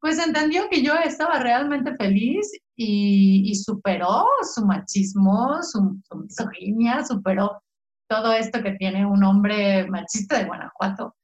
[0.00, 7.60] pues entendió que yo estaba realmente feliz y, superó su machismo, su, misoginia, superó
[8.08, 11.16] todo esto que tiene un hombre machista de Guanajuato.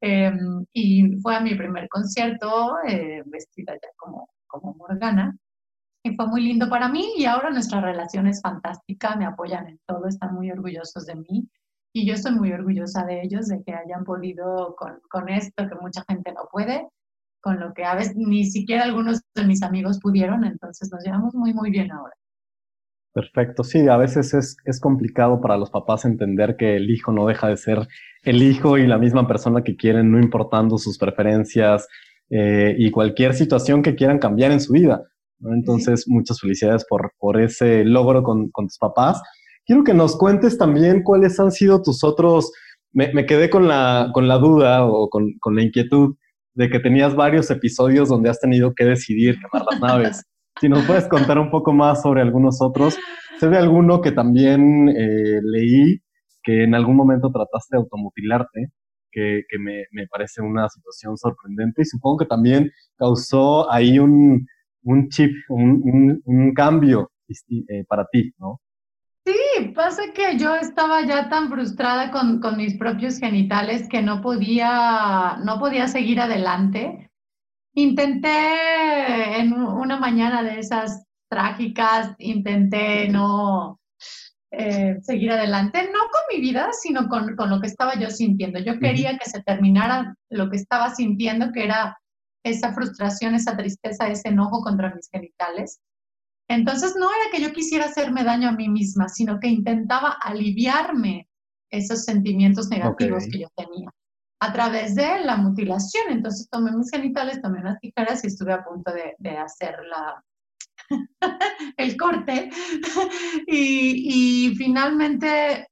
[0.00, 5.36] Em, y fue a mi primer concierto eh, vestida ya como, como Morgana.
[6.04, 9.80] Y fue muy lindo para mí y ahora nuestra relación es fantástica, me apoyan en
[9.86, 11.48] todo, están muy orgullosos de mí
[11.92, 15.76] y yo estoy muy orgullosa de ellos, de que hayan podido con, con esto que
[15.76, 16.88] mucha gente no puede
[17.42, 21.34] con lo que a veces ni siquiera algunos de mis amigos pudieron, entonces nos llevamos
[21.34, 22.14] muy, muy bien ahora.
[23.12, 27.26] Perfecto, sí, a veces es, es complicado para los papás entender que el hijo no
[27.26, 27.86] deja de ser
[28.22, 31.86] el hijo y la misma persona que quieren, no importando sus preferencias
[32.30, 35.02] eh, y cualquier situación que quieran cambiar en su vida.
[35.40, 39.20] Entonces, muchas felicidades por, por ese logro con, con, tus papás.
[39.66, 42.50] Quiero que nos cuentes también cuáles han sido tus otros,
[42.92, 46.14] me, me quedé con la, con la duda o con, con la inquietud
[46.54, 50.22] de que tenías varios episodios donde has tenido que decidir quemar las naves.
[50.60, 52.96] Si nos puedes contar un poco más sobre algunos otros.
[53.40, 55.98] Sé de alguno que también eh, leí
[56.42, 58.66] que en algún momento trataste de automutilarte,
[59.10, 64.46] que, que me, me, parece una situación sorprendente y supongo que también causó ahí un,
[64.82, 68.60] un chip, un, un, un cambio eh, para ti, ¿no?
[69.54, 74.20] Sí, pasa que yo estaba ya tan frustrada con, con, mis propios genitales que no
[74.20, 77.10] podía, no podía seguir adelante.
[77.74, 83.80] Intenté en una mañana de esas trágicas, intenté no
[84.50, 88.58] eh, seguir adelante, no con mi vida, sino con, con, lo que estaba yo sintiendo.
[88.58, 91.98] Yo quería que se terminara lo que estaba sintiendo, que era
[92.44, 95.80] esa frustración, esa tristeza, ese enojo contra mis genitales.
[96.48, 101.28] Entonces no era que yo quisiera hacerme daño a mí misma, sino que intentaba aliviarme
[101.70, 103.90] esos sentimientos negativos que yo tenía
[104.42, 106.04] a través de la mutilación.
[106.10, 110.24] Entonces tomé mis genitales, tomé unas tijeras y estuve a punto de, hacer la,
[111.76, 112.50] el corte.
[113.46, 115.68] y, y, finalmente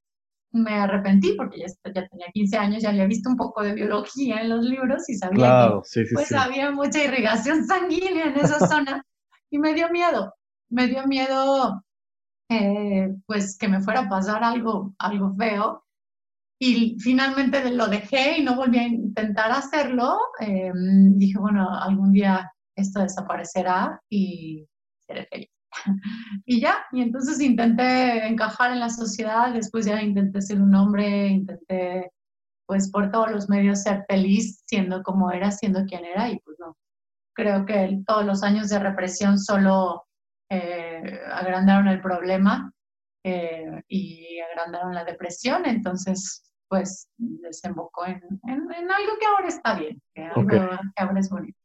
[0.52, 4.40] me arrepentí porque ya, ya, tenía 15 años, ya había visto un poco de biología
[4.40, 9.04] en los libros y sabía que pues había mucha irrigación sanguínea en esa zona
[9.50, 10.33] y me dio miedo,
[10.70, 11.83] me dio miedo
[12.48, 15.85] eh, pues que me fuera a pasar algo, algo feo
[16.59, 20.18] y finalmente lo dejé y no volví a intentar hacerlo.
[20.40, 24.66] Eh, dije, bueno, algún día esto desaparecerá y
[25.06, 25.48] seré feliz.
[26.44, 31.28] y ya, y entonces intenté encajar en la sociedad, después ya intenté ser un hombre,
[31.28, 32.11] intenté
[32.66, 36.56] pues por todos los medios ser feliz siendo como era, siendo quien era y pues
[36.61, 36.76] no.
[37.35, 40.04] Creo que todos los años de represión solo
[40.50, 42.72] eh, agrandaron el problema
[43.24, 50.22] eh, y agrandaron la depresión, entonces pues desembocó en, algo que ahora está bien, que,
[50.22, 51.58] algo, que ahora es bonito.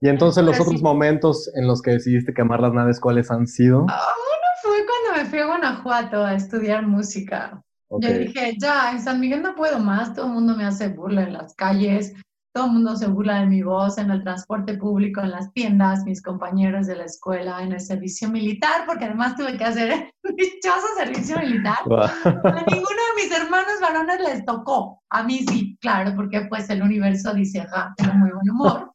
[0.00, 3.86] Y entonces los otros momentos en los que decidiste quemar las naves, ¿cuáles han sido?
[3.88, 7.62] Ah, uno fue cuando me fui a Guanajuato a estudiar música.
[7.90, 11.22] Yo dije, ya, en San Miguel no puedo más, todo el mundo me hace burla
[11.22, 12.14] en las calles,
[12.52, 16.04] todo el mundo se burla de mi voz en el transporte público, en las tiendas,
[16.04, 20.86] mis compañeros de la escuela, en el servicio militar, porque además tuve que hacer dichoso
[20.96, 21.78] servicio militar.
[21.86, 26.82] A ninguno de mis hermanos varones les tocó, a mí sí, claro, porque pues el
[26.82, 28.90] universo dice, ja, tengo muy buen humor.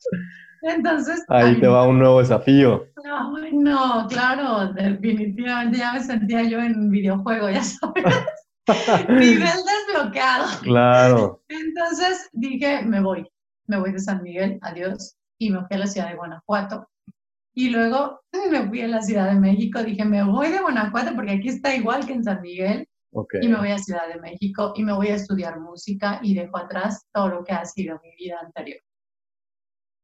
[0.64, 1.24] Entonces.
[1.30, 2.86] Ahí te va un nuevo desafío.
[3.04, 8.04] No, no, claro, definitivamente ya me sentía yo en videojuego, ya sabes.
[9.10, 10.48] Nivel desbloqueado.
[10.64, 11.44] Claro.
[11.50, 13.28] Entonces dije, me voy,
[13.68, 16.90] me voy de San Miguel, adiós, y me fui a la ciudad de Guanajuato.
[17.54, 21.32] Y luego me fui a la Ciudad de México, dije, me voy de Guanajuato porque
[21.32, 22.88] aquí está igual que en San Miguel.
[23.42, 26.58] Y me voy a Ciudad de México y me voy a estudiar música y dejo
[26.58, 28.82] atrás todo lo que ha sido mi vida anterior.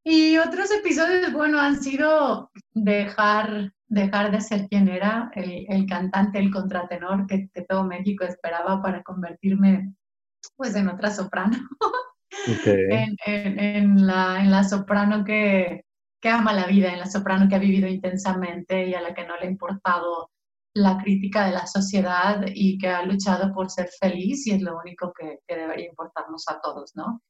[0.03, 6.39] Y otros episodios, bueno, han sido dejar, dejar de ser quien era, el, el cantante,
[6.39, 9.93] el contratenor que, que, todo México esperaba para convertirme
[10.55, 11.57] pues en otra soprano.
[12.47, 15.85] en, en, en, la, en la soprano que,
[16.21, 19.25] que ama la vida, en la soprano que ha vivido intensamente y a la que
[19.25, 20.29] no le ha importado
[20.73, 24.77] la crítica de la sociedad y que ha luchado por ser feliz y es lo
[24.77, 27.21] único que, que debería importarnos a todos, ¿no?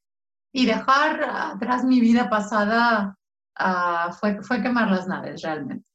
[0.52, 3.16] y dejar atrás mi vida pasada
[3.58, 5.86] uh, fue, fue quemar las naves realmente.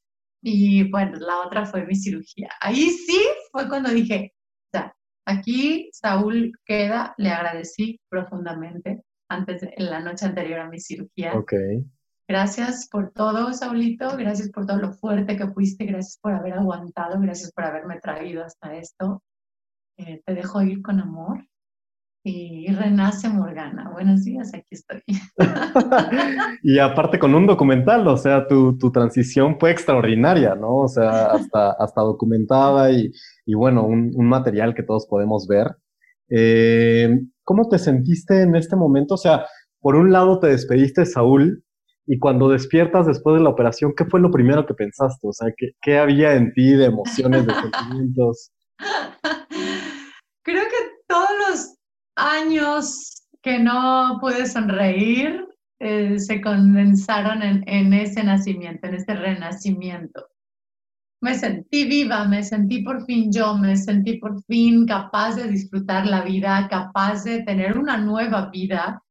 [0.42, 2.50] Y bueno, la otra fue mi cirugía.
[2.60, 3.18] Ahí sí
[3.52, 4.34] fue cuando dije,
[5.28, 11.34] aquí Saúl queda, le agradecí profundamente antes de la noche anterior a mi cirugía.
[11.34, 11.52] Ok.
[12.26, 17.18] Gracias por todo, Saulito, gracias por todo lo fuerte que fuiste, gracias por haber aguantado,
[17.20, 19.22] gracias por haberme traído hasta esto.
[19.96, 21.46] Eh, te dejo ir con amor
[22.28, 23.90] y renace Morgana.
[23.90, 25.02] Buenos días, aquí estoy.
[26.62, 30.76] y aparte con un documental, o sea, tu, tu, transición fue extraordinaria, ¿no?
[30.76, 33.10] O sea, hasta, hasta documentada y,
[33.46, 35.68] y bueno, un, un, material que todos podemos ver.
[36.28, 37.08] Eh,
[37.44, 39.14] ¿Cómo te sentiste en este momento?
[39.14, 39.46] O sea,
[39.80, 41.64] por un lado te despediste, Saúl,
[42.06, 45.26] y cuando despiertas después de la operación, ¿qué fue lo primero que pensaste?
[45.26, 48.52] O sea, ¿qué, qué había en ti de emociones, de sentimientos?
[50.42, 51.77] Creo que todos los
[52.18, 55.46] años que no pude sonreír
[55.80, 60.26] eh, se condensaron en, en, ese nacimiento, en ese renacimiento.
[61.20, 66.06] Me sentí viva, me sentí por fin yo, me sentí por fin capaz de disfrutar
[66.06, 69.02] la vida, capaz de tener una nueva vida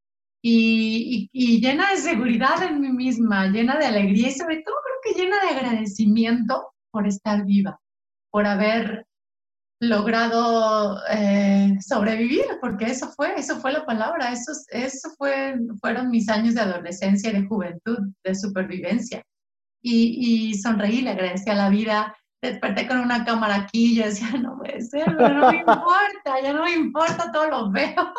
[0.42, 4.76] y, y, y llena de seguridad en mí misma, llena de alegría y sobre todo
[4.84, 7.80] creo que llena de agradecimiento por estar viva,
[8.30, 9.07] por haber
[9.80, 16.30] logrado eh, sobrevivir, porque eso fue, eso fue la palabra, eso, eso fue, fueron mis
[16.30, 19.24] años de adolescencia y de juventud, de supervivencia.
[19.82, 24.06] Y, y sonreí, le agradecí a la vida, desperté con una cámara aquí y yo
[24.06, 28.14] decía, no puede ser, no me importa, ya no me importa, todo lo veo,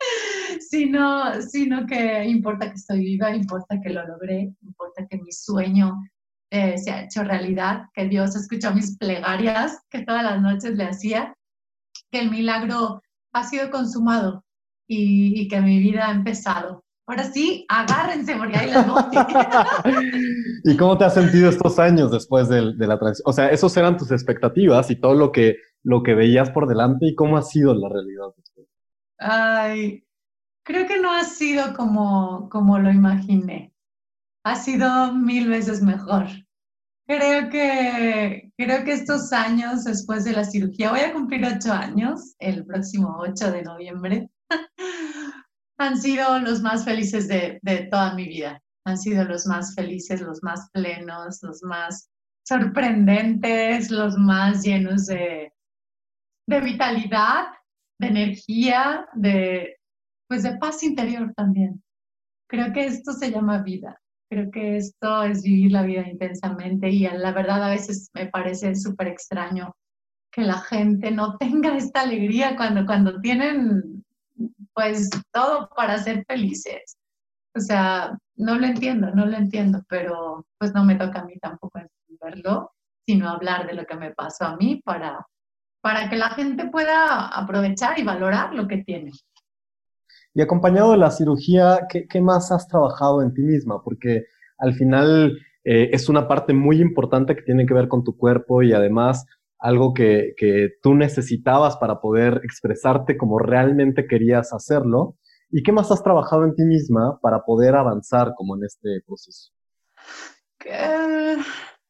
[0.70, 5.94] sino, sino que importa que estoy viva, importa que lo logré, importa que mi sueño
[6.50, 10.84] eh, se ha hecho realidad, que Dios escuchó mis plegarias que todas las noches le
[10.84, 11.34] hacía,
[12.10, 14.44] que el milagro ha sido consumado
[14.86, 16.84] y, y que mi vida ha empezado.
[17.06, 18.86] Ahora sí, agárrense porque ahí las.
[20.64, 23.30] ¿Y cómo te has sentido estos años después de, de la transición?
[23.30, 27.06] O sea, esos eran tus expectativas y todo lo que, lo que veías por delante
[27.06, 28.26] y cómo ha sido la realidad.
[29.18, 30.04] Ay,
[30.64, 33.72] creo que no ha sido como, como lo imaginé
[34.44, 36.26] ha sido mil veces mejor.
[37.06, 42.34] Creo que, creo que estos años después de la cirugía, voy a cumplir ocho años
[42.38, 44.30] el próximo 8 de noviembre,
[45.78, 48.60] han sido los más felices de, de toda mi vida.
[48.84, 52.10] Han sido los más felices, los más plenos, los más
[52.46, 55.52] sorprendentes, los más llenos de,
[56.46, 57.48] de vitalidad,
[58.00, 59.76] de energía, de,
[60.28, 61.82] pues de paz interior también.
[62.48, 63.97] Creo que esto se llama vida.
[64.30, 68.74] Creo que esto es vivir la vida intensamente y la verdad a veces me parece
[68.74, 69.74] súper extraño
[70.30, 74.04] que la gente no tenga esta alegría cuando, cuando tienen
[74.74, 76.96] pues todo para ser felices.
[77.56, 81.36] O sea, no lo entiendo, no lo entiendo, pero pues no me toca a mí
[81.40, 82.72] tampoco entenderlo,
[83.06, 85.26] sino hablar de lo que me pasó a mí para,
[85.80, 89.12] para que la gente pueda aprovechar y valorar lo que tiene.
[90.38, 93.82] Y acompañado de la cirugía, ¿qué, más has trabajado en ti misma?
[93.82, 94.26] Porque
[94.58, 98.62] al final eh, es una parte muy importante que tiene que ver con tu cuerpo
[98.62, 99.26] y además
[99.58, 105.16] algo que, que tú necesitabas para poder expresarte como realmente querías hacerlo.
[105.50, 109.50] ¿Y qué más has trabajado en ti misma para poder avanzar como en este proceso?
[110.56, 111.40] creo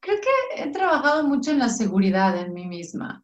[0.00, 3.22] que he trabajado mucho en la seguridad en mí misma,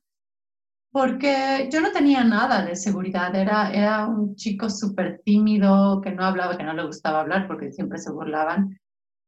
[0.95, 6.25] porque yo no tenía nada de seguridad, era, era un chico súper tímido, que no
[6.25, 8.79] hablaba, que no le gustaba hablar porque siempre se burlaban,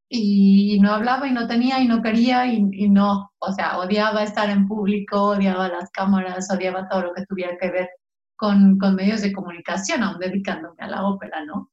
[0.09, 4.23] y no hablaba y no tenía y no quería y, y, no, o sea, odiaba
[4.23, 7.91] estar en público, odiaba las cámaras, odiaba todo lo que tuviera que ver
[8.37, 11.73] con, con medios de comunicación, aún dedicándome a la ópera, ¿no?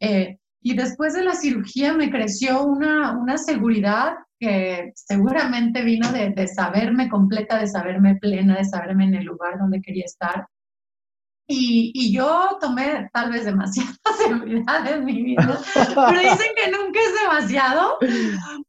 [0.00, 6.30] Eh, y después de la cirugía me creció una, una seguridad que seguramente vino de,
[6.30, 10.46] de saberme completa, de saberme plena, de saberme en el lugar donde quería estar
[11.50, 17.00] y, y, yo tomé tal vez demasiada seguridad en mi vida, pero dicen que nunca
[17.00, 17.96] es demasiado.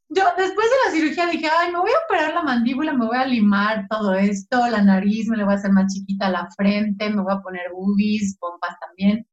[0.07, 3.17] Yo después de la cirugía dije, ay, me voy a operar la mandíbula, me voy
[3.17, 7.09] a limar todo esto, la nariz, me le voy a hacer más chiquita la frente,
[7.09, 9.27] me voy a poner boobies, pompas también.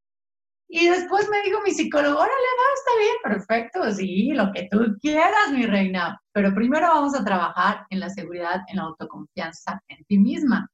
[0.68, 4.96] Y después me dijo mi psicólogo, órale, va, está bien, perfecto, sí, lo que tú
[5.00, 6.20] quieras, mi reina.
[6.32, 10.68] Pero primero vamos a trabajar en la seguridad, en la autoconfianza en ti misma,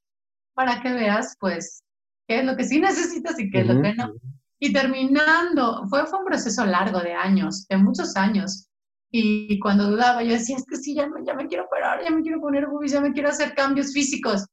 [0.55, 1.83] para que veas, pues,
[2.27, 4.15] qué es lo que sí necesitas y qué es lo que no.
[4.59, 8.69] Y terminando, fue, fue un proceso largo de años, de muchos años.
[9.11, 12.11] Y cuando dudaba, yo decía, es que sí, ya me, ya me quiero operar, ya
[12.11, 14.47] me quiero poner boobies, ya me quiero hacer cambios físicos.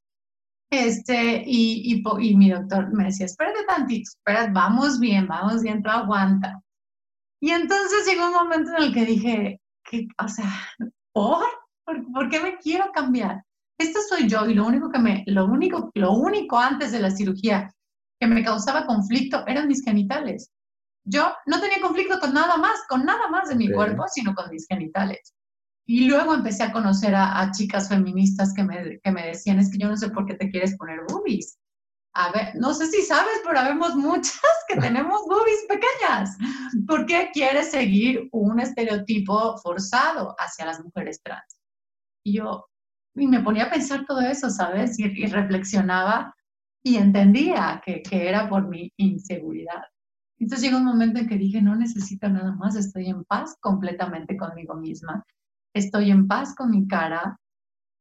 [0.71, 5.81] Este, y, y, y mi doctor me decía, espérate tantito, espérate, vamos bien, vamos bien,
[5.81, 6.61] tú aguanta.
[7.41, 10.51] Y entonces llegó un momento en el que dije, ¿qué, o sea,
[11.11, 11.45] ¿por?
[11.85, 12.11] ¿por?
[12.11, 13.43] ¿Por qué me quiero cambiar?
[13.79, 17.11] Esta soy yo y lo único que me, lo único, lo único antes de la
[17.11, 17.73] cirugía
[18.19, 20.51] que me causaba conflicto eran mis genitales.
[21.05, 24.49] Yo no tenía conflicto con nada más, con nada más de mi cuerpo, sino con
[24.51, 25.33] mis genitales.
[25.89, 29.79] Y luego empecé a conocer a, chicas feministas que me, que me decían, es que
[29.79, 31.57] yo no sé por qué te quieres poner boobies.
[32.13, 36.37] A ver, no sé si sabes, pero habemos muchas que tenemos boobies pequeñas.
[36.87, 41.59] ¿Por qué quieres seguir un estereotipo forzado hacia las mujeres trans?
[42.23, 42.67] Y yo,
[43.15, 44.99] y me ponía a pensar todo eso, ¿sabes?
[44.99, 46.35] Y, reflexionaba
[46.83, 49.81] y entendía que, que, era por mi inseguridad.
[50.37, 54.37] Entonces llegó un momento en que dije, no necesito nada más, estoy en paz completamente
[54.37, 55.25] conmigo misma,
[55.73, 57.37] estoy en paz con mi cara.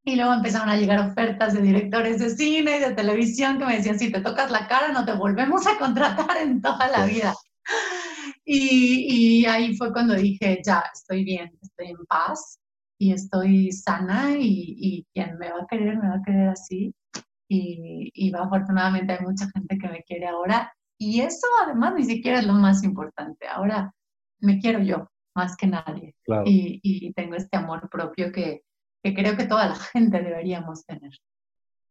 [0.05, 3.77] Y luego empezaron a llegar ofertas de directores de cine y de televisión que me
[3.77, 7.33] decían, si te tocas la cara, no te volvemos a contratar en toda la vida.
[8.45, 12.59] Y, y ahí fue cuando dije, ya, estoy bien, estoy en paz,
[12.99, 16.93] y estoy sana y, y, quien me va a querer, me va a querer así.
[17.47, 20.71] Y, y afortunadamente hay mucha gente que me quiere ahora.
[20.99, 23.47] Y eso además ni siquiera es lo más importante.
[23.47, 23.93] Ahora
[24.41, 25.07] me quiero yo
[25.39, 26.15] más que nadie.
[26.45, 28.63] Y, y, tengo este amor propio que,
[29.01, 31.11] que creo que toda la gente deberíamos tener.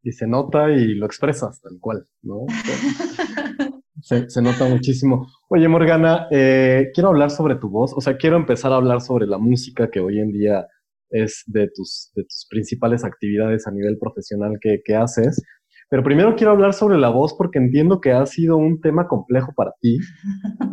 [0.03, 2.47] Y se nota y lo expresas tal cual, ¿no?
[4.01, 5.27] Se, se, nota muchísimo.
[5.49, 9.27] Oye, Morgana, eh, quiero hablar sobre tu voz, o sea, quiero empezar a hablar sobre
[9.27, 10.69] la música que hoy en día
[11.11, 15.43] es de tus, de tus principales actividades a nivel profesional que, que haces.
[15.91, 19.53] Pero primero quiero hablar sobre la voz porque entiendo que ha sido un tema complejo
[19.55, 19.99] para ti.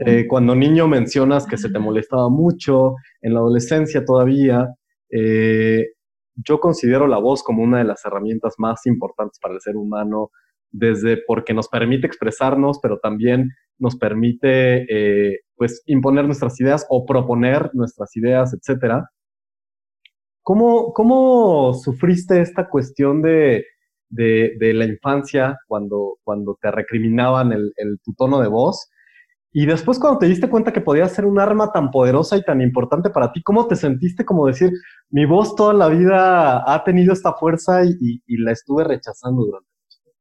[0.05, 4.67] Eh, cuando niño mencionas que se te molestaba mucho, en la adolescencia todavía.
[5.09, 5.85] Eh,
[6.35, 10.31] yo considero la voz como una de las herramientas más importantes para el ser humano,
[10.69, 17.05] desde porque nos permite expresarnos, pero también nos permite eh, pues imponer nuestras ideas o
[17.05, 19.09] proponer nuestras ideas, etcétera.
[20.43, 23.65] ¿Cómo, cómo sufriste esta cuestión de,
[24.15, 28.89] de, de, la infancia cuando, cuando te recriminaban el, el, tu tono de voz?
[29.51, 32.61] Y después cuando te diste cuenta que podía ser un arma tan poderosa y tan
[32.61, 34.71] importante para ti, ¿cómo te sentiste como decir,
[35.09, 39.45] mi voz toda la vida ha tenido esta fuerza y, y, y la estuve rechazando
[39.45, 40.19] durante mucho tiempo?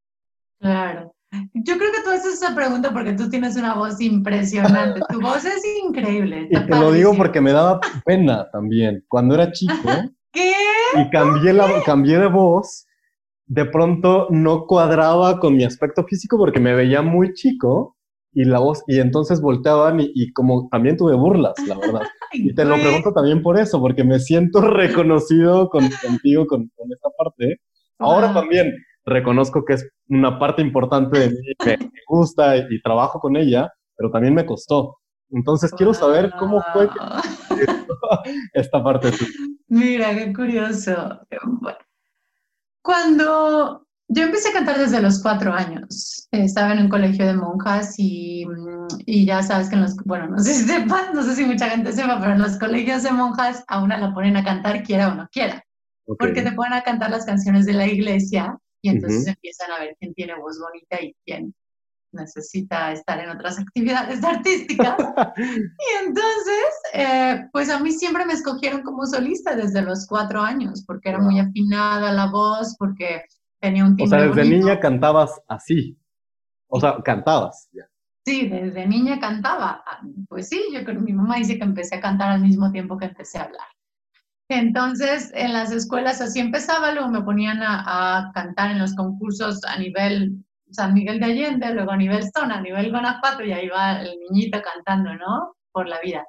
[0.60, 1.14] Claro.
[1.54, 5.00] Yo creo que tú haces esa pregunta porque tú tienes una voz impresionante.
[5.08, 6.48] Tu voz es increíble.
[6.50, 9.04] Y te lo digo porque me daba pena también.
[9.08, 9.74] Cuando era chico,
[10.32, 10.52] ¿Qué?
[11.00, 12.86] Y cambié, la, cambié de voz.
[13.46, 17.96] De pronto no cuadraba con mi aspecto físico porque me veía muy chico
[18.34, 22.02] y la voz, y entonces volteaban y, como también tuve burlas, la verdad.
[22.32, 26.92] y te lo pregunto también por eso, porque me siento reconocido con, contigo con, con
[26.92, 27.60] esta parte.
[27.98, 28.74] Ahora también
[29.04, 33.72] reconozco que es una parte importante de mí, que me gusta y, trabajo con ella,
[33.96, 34.98] pero también me costó.
[35.30, 36.88] Entonces quiero saber cómo fue
[38.52, 39.30] esta parte tuya.
[39.68, 41.20] Mira, qué curioso.
[42.84, 47.94] Cuando yo empecé a cantar desde los cuatro años, estaba en un colegio de monjas
[47.96, 48.44] y,
[49.06, 51.70] y, ya sabes que en los, bueno, no sé si sepas, no sé si mucha
[51.70, 55.08] gente sepa, pero en los colegios de monjas a una la ponen a cantar quiera
[55.08, 55.64] o no quiera.
[56.04, 59.96] Porque te ponen a cantar las canciones de la iglesia y entonces empiezan a ver
[59.98, 61.54] quién tiene voz bonita y quién
[62.14, 64.96] necesita estar en otras actividades artísticas.
[65.36, 70.84] y entonces, eh, pues a mí siempre me escogieron como solista desde los cuatro años,
[70.86, 73.22] porque era muy afinada la voz, porque
[73.60, 75.98] tenía un timbre O sea, desde niña cantabas así.
[76.68, 77.68] O sea, cantabas.
[78.24, 79.84] Sí, desde niña cantaba.
[80.28, 82.96] Pues sí, yo creo que mi mamá dice que empecé a cantar al mismo tiempo
[82.96, 83.66] que empecé a hablar.
[84.48, 89.78] Entonces, en las escuelas así empezaba, luego me ponían a, cantar en los concursos a
[89.78, 90.44] nivel
[90.74, 94.18] San Miguel de Allende, luego a nivel zona, a nivel Guanajuato, y ahí va el
[94.20, 95.56] niñito cantando, ¿no?
[95.72, 96.24] Por la vida.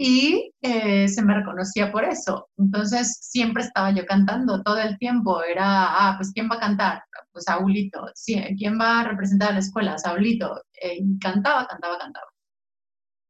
[0.00, 2.48] Y eh, se me reconocía por eso.
[2.56, 5.42] Entonces, siempre estaba yo cantando todo el tiempo.
[5.42, 5.64] Era,
[6.10, 7.02] ah, pues, ¿quién va a cantar?
[7.32, 8.06] Pues, Saulito.
[8.14, 9.98] Sí, ¿Quién va a representar a la escuela?
[9.98, 10.62] Saulito.
[10.80, 12.26] Eh, cantaba, cantaba, cantaba.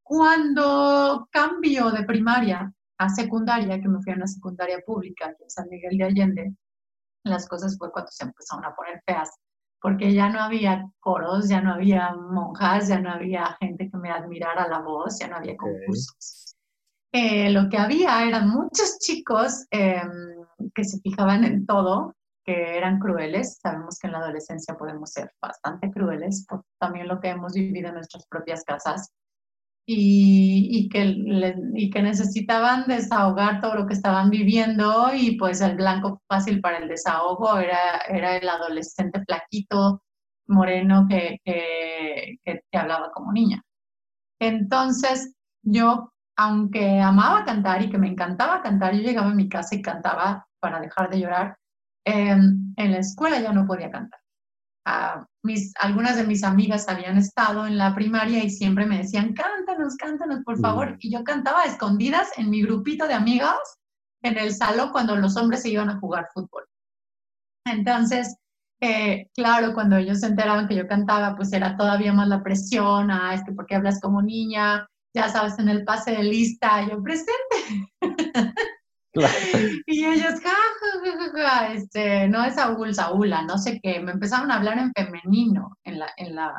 [0.02, 5.50] Cuando cambio de primaria a secundaria, que me fui a una secundaria pública aquí en
[5.50, 6.54] San Miguel de Allende,
[7.24, 9.30] las cosas fue cuando se empezaron a poner feas,
[9.80, 14.10] porque ya no había coros, ya no había monjas, ya no había gente que me
[14.10, 16.56] admirara la voz, ya no había concursos.
[17.12, 22.14] Eh, lo que había eran muchos chicos em, que se fijaban en todo,
[22.44, 23.58] que eran crueles.
[23.62, 27.88] Sabemos que en la adolescencia podemos ser bastante crueles por también lo que hemos vivido
[27.88, 29.12] en nuestras propias casas
[29.90, 31.14] y, que,
[31.74, 36.76] y que necesitaban desahogar todo lo que estaban viviendo y pues el blanco fácil para
[36.76, 40.02] el desahogo era, era el adolescente flaquito,
[40.46, 43.62] moreno que, que, que, hablaba como niña.
[44.38, 49.74] Entonces yo, aunque amaba cantar y que me encantaba cantar, yo llegaba a mi casa
[49.74, 51.56] y cantaba para dejar de llorar.
[52.04, 54.20] en la escuela ya no podía cantar
[55.42, 59.96] mis, algunas de mis amigas habían estado en la primaria y siempre me decían, cántanos,
[59.96, 60.96] cántanos, por favor.
[61.00, 63.58] Y yo cantaba escondidas en mi grupito de amigas
[64.22, 66.64] en el salón cuando los hombres se iban a jugar fútbol.
[67.64, 68.36] Entonces,
[68.80, 73.10] eh, claro, cuando ellos se enteraban que yo cantaba, pues era todavía más la presión,
[73.10, 77.02] ah, es que porque hablas como niña, ya sabes, en el pase de lista, yo
[77.02, 77.92] presente.
[79.86, 80.54] Y ellos, ja,
[81.72, 84.00] este, no es Saúl, Saúla, no sé qué.
[84.00, 86.54] Me empezaron a hablar en femenino, en la, en la,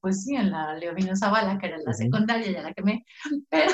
[0.00, 3.04] pues sí, en la Leovino Zavala, que era la secundaria, ya la que me...
[3.50, 3.72] Pero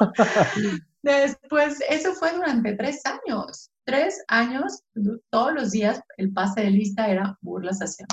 [1.02, 3.70] después, eso fue durante tres años.
[3.84, 4.82] Tres años,
[5.30, 8.06] todos los días, el pase de lista era burlas hacia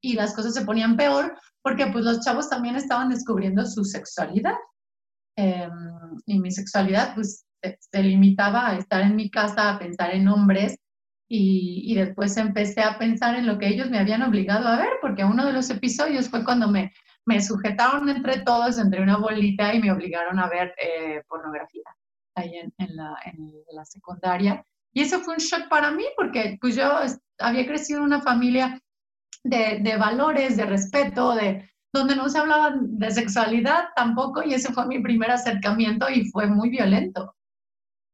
[0.00, 4.54] Y las cosas se ponían peor porque pues los chavos también estaban descubriendo su sexualidad.
[5.36, 5.70] Em,
[6.26, 10.78] y mi sexualidad, pues se, limitaba a estar en mi casa, a pensar en hombres
[11.28, 14.92] y, y, después empecé a pensar en lo que ellos me habían obligado a ver,
[15.00, 16.92] porque uno de los episodios fue cuando me,
[17.26, 21.82] me sujetaron entre todos, entre una bolita y me obligaron a ver eh, pornografía
[22.34, 24.64] ahí en, en, la, en, la, secundaria.
[24.94, 26.90] Y eso fue un shock para mí, porque pues yo
[27.38, 28.80] había crecido en una familia
[29.44, 34.72] de, de valores, de respeto, de, donde no se hablaba de sexualidad tampoco, y ese
[34.72, 37.34] fue mi primer acercamiento y fue muy violento.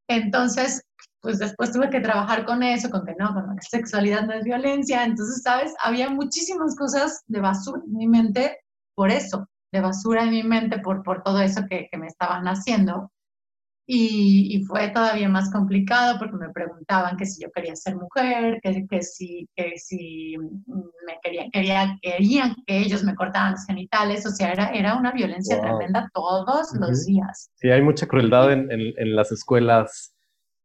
[0.09, 0.83] Entonces,
[1.21, 4.45] pues después tuve que trabajar con eso, con que no, con la sexualidad no es
[4.45, 5.05] violencia.
[5.05, 5.75] Entonces, ¿sabes?
[5.83, 8.59] Había muchísimas cosas de basura en mi mente
[8.95, 12.47] por eso, de basura en mi mente por, por todo eso que, que me estaban
[12.47, 13.11] haciendo.
[13.87, 18.59] Y, y, fue todavía más complicado porque me preguntaban que si yo quería ser mujer,
[18.63, 24.25] que, que si, que si me querían, quería, querían que ellos me cortaran los genitales,
[24.25, 27.51] o sea, era, era una violencia tremenda todos los días.
[27.57, 30.15] Sí, hay mucha crueldad en, en, las escuelas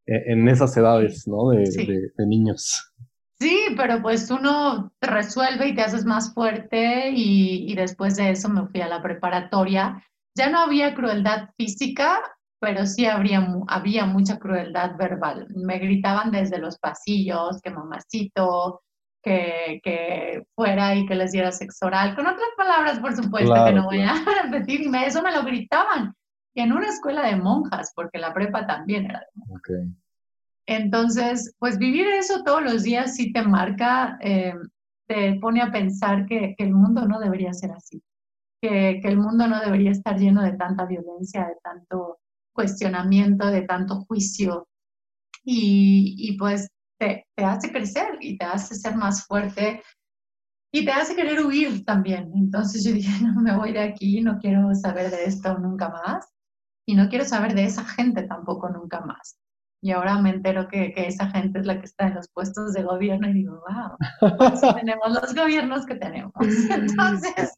[0.05, 1.49] e, en, esas edades, ¿no?
[1.49, 2.93] De, de, niños.
[3.37, 8.31] Sí, pero pues uno te resuelve y te haces más fuerte y, y después de
[8.31, 10.01] eso me fui a la preparatoria.
[10.35, 12.21] Ya no había crueldad física,
[12.59, 15.47] pero sí habría, había mucha crueldad verbal.
[15.55, 18.81] Me gritaban desde los pasillos que mamacito,
[19.23, 23.73] que, que fuera y que les diera sexo oral, con otras palabras, por supuesto, que
[23.73, 26.13] no voy a repetir, y eso me lo gritaban.
[26.53, 29.87] Y en una escuela de monjas, porque la prepa también era de monjas.
[30.65, 34.53] Entonces, pues vivir eso todos los días sí te marca, eh,
[35.07, 38.03] te pone a pensar que, el mundo no debería ser así,
[38.61, 42.19] que, el mundo no debería estar lleno de tanta violencia, de tanto
[42.53, 44.67] cuestionamiento, de tanto juicio.
[45.43, 46.69] Y, pues
[46.99, 49.81] te, te, hace crecer y te hace ser más fuerte
[50.71, 52.31] y te hace querer huir también.
[52.35, 56.27] Entonces yo dije, no me voy de aquí, no quiero saber de esto nunca más
[56.85, 59.39] y no quiero saber de esa gente tampoco nunca más.
[59.81, 62.73] Y ahora me entero que, que esa gente es la que está en los puestos
[62.73, 66.33] de gobierno y digo, wow, pues tenemos los gobiernos que tenemos.
[66.69, 67.55] Entonces,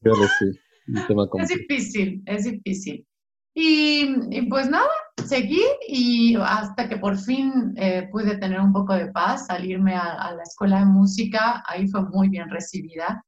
[0.86, 3.08] es difícil, es difícil.
[3.54, 4.90] Y, pues nada,
[5.26, 10.34] seguí y hasta que por fin eh, pude tener un poco de paz, salirme a,
[10.34, 13.24] la escuela de música, ahí fue muy bien recibida.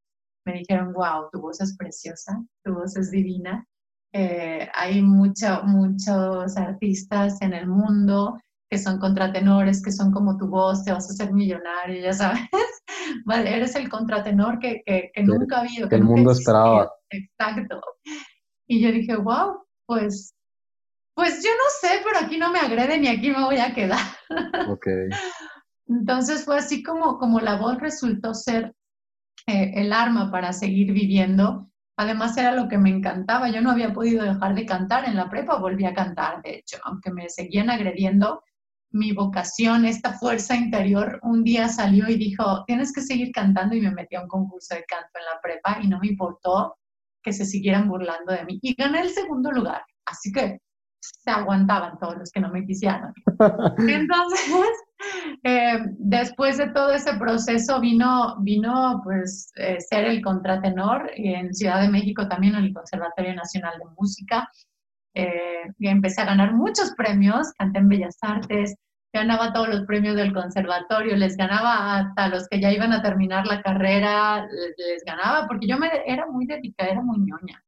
[0.45, 3.65] Me dijeron, wow, tu voz es preciosa, tu voz es divina.
[4.13, 8.37] Eh, hay mucho, muchos artistas en el mundo
[8.69, 12.41] que son contratenores, que son como tu voz, te vas a hacer millonario, ya sabes.
[13.25, 15.89] vale, eres el contratenor que, que, nunca ha habido.
[15.89, 16.91] Que, el mundo esperaba.
[17.09, 17.81] Exacto.
[18.67, 19.63] Y yo dije, wow,
[19.93, 20.33] pues,
[21.15, 23.99] pues yo no sé, pero aquí no me agreden y aquí me voy a quedar.
[24.67, 24.87] Ok.
[25.87, 28.73] Entonces fue así como, como la voz resultó ser
[29.45, 31.69] eh, el arma para seguir viviendo.
[31.97, 33.49] Además era lo que me encantaba.
[33.49, 36.77] Yo no había podido dejar de cantar en la prepa, volví a cantar, de hecho,
[36.83, 38.43] aunque me seguían agrediendo.
[38.89, 43.81] Mi vocación, esta fuerza interior, un día salió y dijo, tienes que seguir cantando y
[43.81, 46.75] me metí a un concurso de canto en la prepa y no me importó
[47.23, 48.59] que se siguieran burlando de mí.
[48.61, 50.59] Y gané el segundo lugar, así que
[50.99, 53.13] se aguantaban todos los que no me quisieran.
[53.77, 54.69] Entonces,
[55.43, 61.81] eh, después de todo ese proceso vino, vino pues eh, ser el contratenor en Ciudad
[61.81, 64.49] de México también en el Conservatorio Nacional de Música.
[65.15, 68.75] Eh, y empecé a ganar muchos premios, canté en Bellas Artes,
[69.13, 73.45] ganaba todos los premios del conservatorio, les ganaba hasta los que ya iban a terminar
[73.45, 74.47] la carrera,
[74.77, 77.63] les, ganaba, porque yo me, era muy dedicada, era muy ñoña.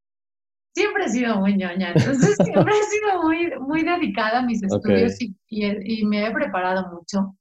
[0.74, 5.22] Siempre he sido muy ñoña, entonces siempre he sido muy, muy dedicada a mis estudios
[5.22, 7.38] y, y, me he preparado mucho.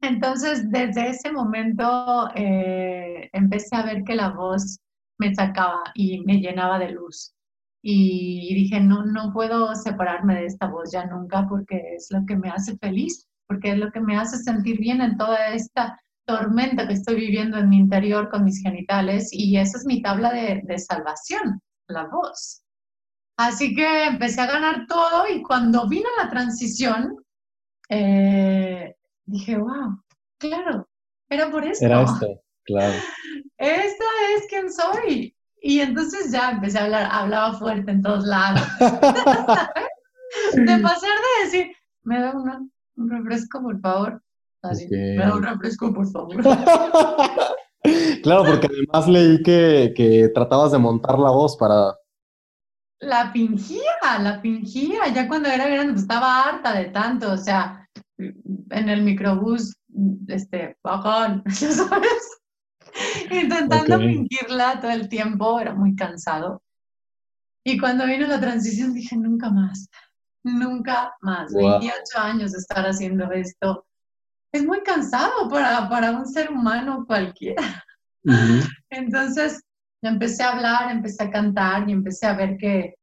[0.00, 4.78] Entonces, desde ese momento eh, empecé a ver que la voz
[5.18, 7.34] me sacaba y me llenaba de luz
[7.82, 12.36] y dije, no, no puedo separarme de esta voz ya nunca porque es lo que
[12.36, 16.86] me hace feliz, porque es lo que me hace sentir bien en toda esta tormenta
[16.86, 20.62] que estoy viviendo en mi interior con mis genitales y esa es mi tabla de,
[20.64, 22.62] de salvación, la voz.
[23.38, 27.16] Así que empecé a ganar todo y cuando vino la transición,
[27.88, 30.02] eh, dije, wow,
[30.38, 30.88] claro,
[31.30, 31.86] era por esto.
[31.86, 32.98] Era esto, claro.
[33.56, 34.04] Esta
[34.36, 35.34] es quien soy.
[35.60, 38.60] Y entonces ya empecé a hablar, hablaba fuerte en todos lados.
[40.54, 44.22] de pasar de decir, me da un refresco, por favor.
[44.90, 46.36] Me da un refresco, por favor.
[48.22, 51.96] claro, porque además leí que, que tratabas de montar la voz para...
[53.00, 53.80] La fingía,
[54.20, 55.06] la fingía.
[55.14, 57.32] Ya cuando era grande pues, estaba harta de tanto.
[57.32, 57.88] O sea,
[58.18, 59.76] en el microbús,
[60.26, 62.37] este, bajón, ¿sabes?
[63.30, 66.62] intentando fingirla todo el tiempo, era muy cansado.
[67.64, 69.88] Y cuando vino la transición dije, nunca más,
[70.42, 71.52] nunca más.
[71.52, 73.86] 28 años de estar haciendo esto.
[74.52, 77.84] Es muy cansado para, para un ser humano cualquiera.
[78.90, 79.62] Entonces
[80.02, 82.94] empecé a hablar, empecé a cantar y empecé a ver que,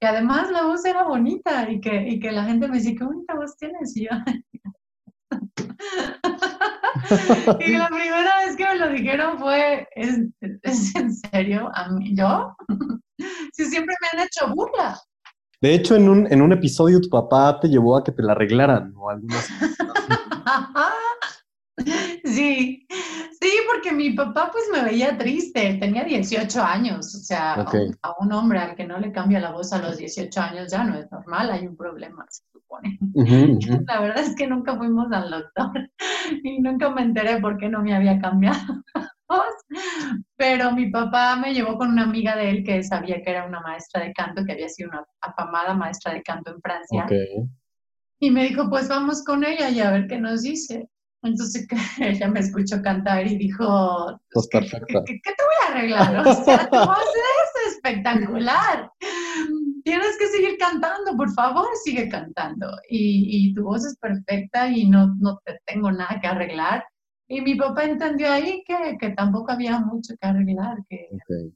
[0.00, 3.04] que además la voz era bonita y que, y que la gente me decía, qué
[3.04, 3.96] bonita voz tienes.
[3.96, 4.10] Y yo,
[7.60, 11.70] y la primera vez que me lo dijeron fue, ¿es, en serio?
[11.74, 12.14] ¿A mí?
[12.16, 12.54] ¿Yo?
[13.52, 15.00] si siempre me han hecho burla.
[15.60, 18.32] De hecho, en un, en un episodio tu papá te llevó a que te la
[18.32, 19.52] arreglaran o algo así.
[22.24, 22.86] Sí,
[23.40, 28.32] sí, porque mi papá pues me veía triste, tenía 18 años, o sea, a, un,
[28.32, 31.10] hombre al que no le cambia la voz a los 18 años ya no es
[31.10, 32.98] normal, hay un problema, se supone.
[33.88, 35.90] La verdad es que nunca fuimos al doctor
[36.44, 38.60] y nunca me enteré por qué no me había cambiado
[38.94, 39.54] la voz,
[40.36, 43.60] pero mi papá me llevó con una amiga de él que sabía que era una
[43.60, 47.06] maestra de canto, que había sido una afamada maestra de canto en Francia.
[48.20, 50.88] Y me dijo, pues vamos con ella y a ver qué nos dice.
[51.24, 51.66] Entonces
[52.00, 56.26] ella me escuchó cantar y dijo, pues ¿qué, te voy a arreglar?
[56.26, 56.98] O sea, tu voz
[57.66, 58.90] es espectacular.
[59.84, 62.68] Tienes que seguir cantando, por favor, sigue cantando.
[62.88, 66.84] Y, tu voz es perfecta y no, no te tengo nada que arreglar.
[67.26, 70.76] Y mi papá entendió ahí que, que tampoco había mucho que arreglar.
[70.88, 71.08] Que,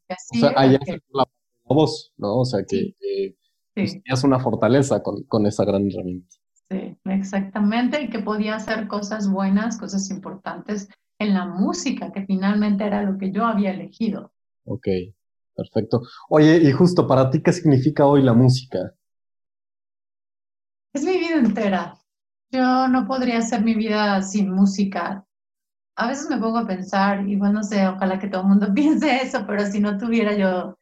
[0.08, 0.78] así o sea, allá
[1.10, 1.24] la
[1.64, 2.38] voz, ¿no?
[2.38, 3.36] O sea, que, que
[3.74, 6.37] pues, tenías una fortaleza con, con esa gran herramienta.
[6.70, 10.88] Sí, me exactamente, y que podía hacer cosas buenas, cosas importantes
[11.18, 14.32] en la música, que finalmente era lo que yo había elegido.
[14.64, 14.86] Ok,
[15.56, 16.02] perfecto.
[16.28, 18.94] Oye, y justo para ti, ¿qué significa hoy la música?
[20.94, 21.98] Es mi vida entera.
[22.50, 25.24] Yo no podría hacer mi vida sin música.
[25.96, 28.68] A veces me pongo a pensar, y bueno, no sé, ojalá que todo el mundo
[28.74, 30.78] piense eso, pero si no tuviera yo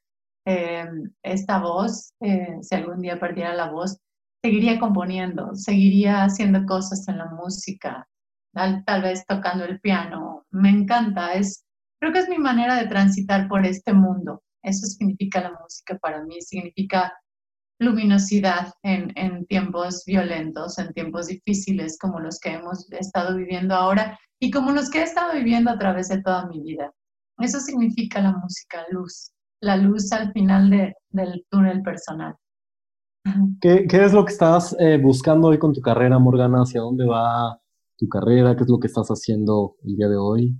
[0.46, 0.86] eh,
[1.22, 3.98] esta voz, eh, si algún día perdiera la voz,
[4.46, 8.06] seguiría componiendo, seguiría haciendo cosas en la música,
[8.54, 10.46] tal, vez tocando el piano.
[10.52, 11.64] Me encanta, es,
[12.00, 14.44] creo que es mi manera de transitar por este mundo.
[14.62, 17.12] Eso significa la música para mí, significa
[17.80, 24.52] luminosidad en, tiempos violentos, en tiempos difíciles como los que hemos estado viviendo ahora y
[24.52, 26.92] como los que he estado viviendo a través de toda mi vida.
[27.38, 32.36] Eso significa la música, luz, la luz al final de, del túnel personal.
[33.60, 36.62] ¿Qué, ¿Qué, es lo que estás eh, buscando hoy con tu carrera, Morgana?
[36.62, 37.58] ¿Hacia dónde va
[37.96, 38.54] tu carrera?
[38.56, 40.56] ¿Qué es lo que estás haciendo el día de hoy?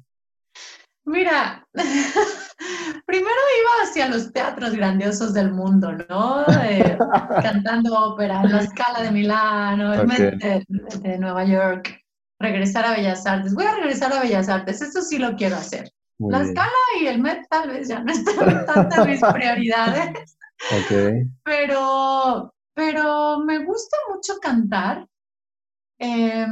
[1.04, 1.64] Mira,
[3.06, 6.44] primero iba hacia los teatros grandiosos del mundo, ¿no?
[6.64, 6.98] Eh,
[7.42, 12.02] cantando ópera en la Scala de Milano, de, Nueva York,
[12.40, 13.54] regresar a Bellas Artes.
[13.54, 15.92] Voy a regresar a Bellas Artes, eso sí lo quiero hacer.
[16.18, 20.36] la Scala y el Met tal vez ya no están tanto en mis prioridades.
[21.44, 25.08] Pero, pero me gusta mucho cantar.
[25.98, 26.46] Eh,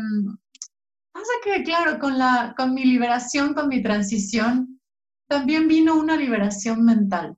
[1.13, 4.81] pasa que, claro, con, la, con mi liberación, con mi transición,
[5.29, 7.37] también vino una liberación mental.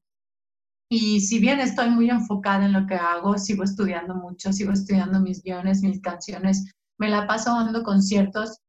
[0.89, 5.19] Y si bien estoy muy enfocada en lo que hago, sigo estudiando mucho, sigo estudiando
[5.19, 8.61] mis guiones, mis canciones, me la paso dando conciertos,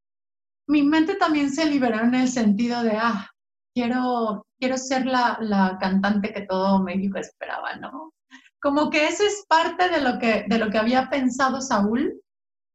[0.66, 3.30] mi mente también se liberó en el sentido de, ah,
[3.72, 8.12] quiero, quiero ser la, la cantante que todo México esperaba, ¿no?
[8.60, 12.20] Como que eso es parte de lo que, de lo que había pensado Saúl,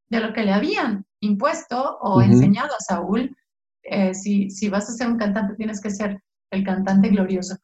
[0.09, 3.36] de lo que le habían impuesto o enseñado a Saúl.
[3.84, 6.21] Eh, si, si vas a ser un cantante, tienes que ser
[6.51, 7.57] el cantante glorioso.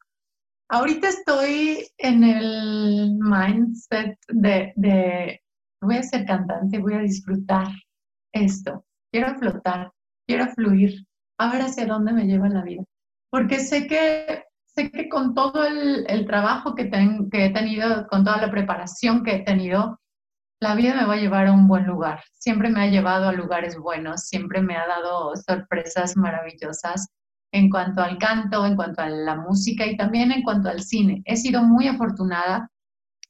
[0.68, 5.40] Ahorita estoy en el mindset de, de
[5.80, 7.68] voy a ser cantante, voy a disfrutar
[8.32, 9.92] esto, quiero flotar,
[10.26, 11.06] quiero fluir,
[11.38, 12.84] a ver hacia dónde me lleva la vida.
[13.30, 14.44] Porque sé que,
[14.80, 19.36] sé que con todo el, trabajo que, que he tenido, con toda la preparación que
[19.36, 20.00] he tenido,
[20.60, 22.22] la vida me va a llevar a un buen lugar.
[22.32, 27.08] Siempre me ha llevado a lugares buenos, siempre me ha dado sorpresas maravillosas
[27.52, 31.22] en cuanto al canto, en cuanto a la música y también en cuanto al cine.
[31.24, 32.70] He sido muy afortunada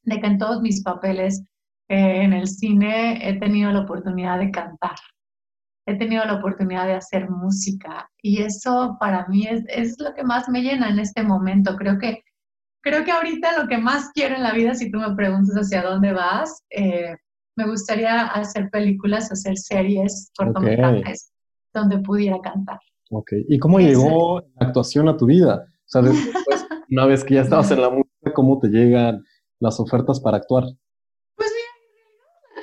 [0.03, 1.45] de que en todos mis papeles
[1.89, 4.97] eh, en el cine he tenido la oportunidad de cantar,
[5.87, 10.23] he tenido la oportunidad de hacer música y eso para mí es, es lo que
[10.23, 11.77] más me llena en este momento.
[11.77, 12.23] Creo que,
[12.83, 15.83] creo que ahorita lo que más quiero en la vida, si tú me preguntas hacia
[15.83, 17.17] dónde vas, eh,
[17.57, 21.33] me gustaría hacer películas, hacer series, cortometrajes,
[21.75, 22.79] donde pudiera cantar.
[23.11, 25.65] Ok, ¿y cómo llegó la actuación a tu vida?
[25.67, 29.25] O sea, después, una vez que ya estabas en la música, ¿cómo te llegan
[29.59, 30.65] las ofertas para actuar?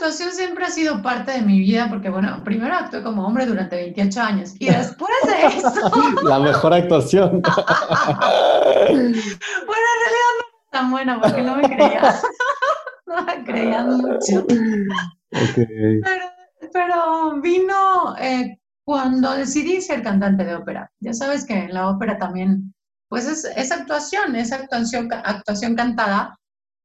[0.08, 3.76] Actuación siempre ha sido parte de mi vida, porque bueno, primero actué como hombre durante
[3.76, 6.24] 28 años y después de eso...
[6.24, 7.42] la mejor actuación.
[7.42, 12.16] bueno, en realidad no era tan buena porque no me creía.
[13.06, 14.46] no me creían mucho.
[14.46, 16.00] Okay.
[16.02, 16.26] Pero,
[16.72, 20.90] pero, vino eh, cuando decidí ser cantante de ópera.
[21.02, 22.74] Ya sabes que en la ópera también,
[23.10, 26.40] pues es, actuación, es actuación, actuación cantada.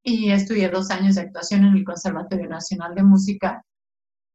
[0.05, 3.65] Y estudié dos años de actuación en el Conservatorio Nacional de Música.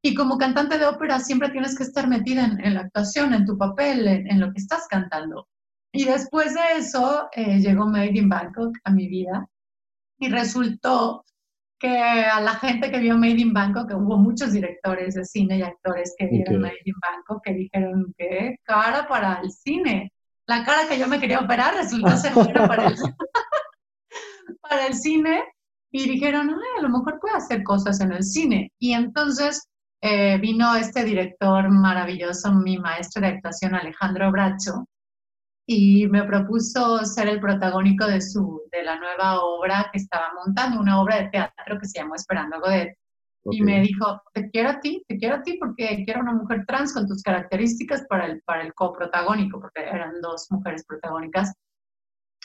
[0.02, 3.58] Y como cantante de ópera siempre tienes que estar metida en, la actuación, en tu
[3.58, 5.48] papel, en, lo que estás cantando.
[5.92, 9.48] Y después de eso eh, llegó Made in Bangkok a mi vida
[10.18, 11.24] y resultó
[11.78, 15.58] que a la gente que vio Made in Bangkok, que hubo muchos directores de cine
[15.58, 20.12] y actores que vieron Made in Bangkok, que dijeron, qué cara para el cine.
[20.46, 22.96] La cara que yo me quería operar resultó ser buena para el,
[24.60, 25.44] para el cine.
[25.90, 28.72] Y dijeron, Ay, a lo mejor puedo hacer cosas en el cine.
[28.78, 29.68] Y entonces
[30.00, 34.86] eh, vino este director maravilloso, mi maestro de actuación, Alejandro Bracho,
[35.66, 40.80] y me propuso ser el protagónico de, su, de la nueva obra que estaba montando,
[40.80, 42.96] una obra de teatro que se llamó Esperando Godet.
[43.50, 46.64] Y me dijo, te quiero a ti, te quiero a ti porque quiero una mujer
[46.66, 51.54] trans con tus características para el, para el coprotagónico, porque eran dos mujeres protagónicas.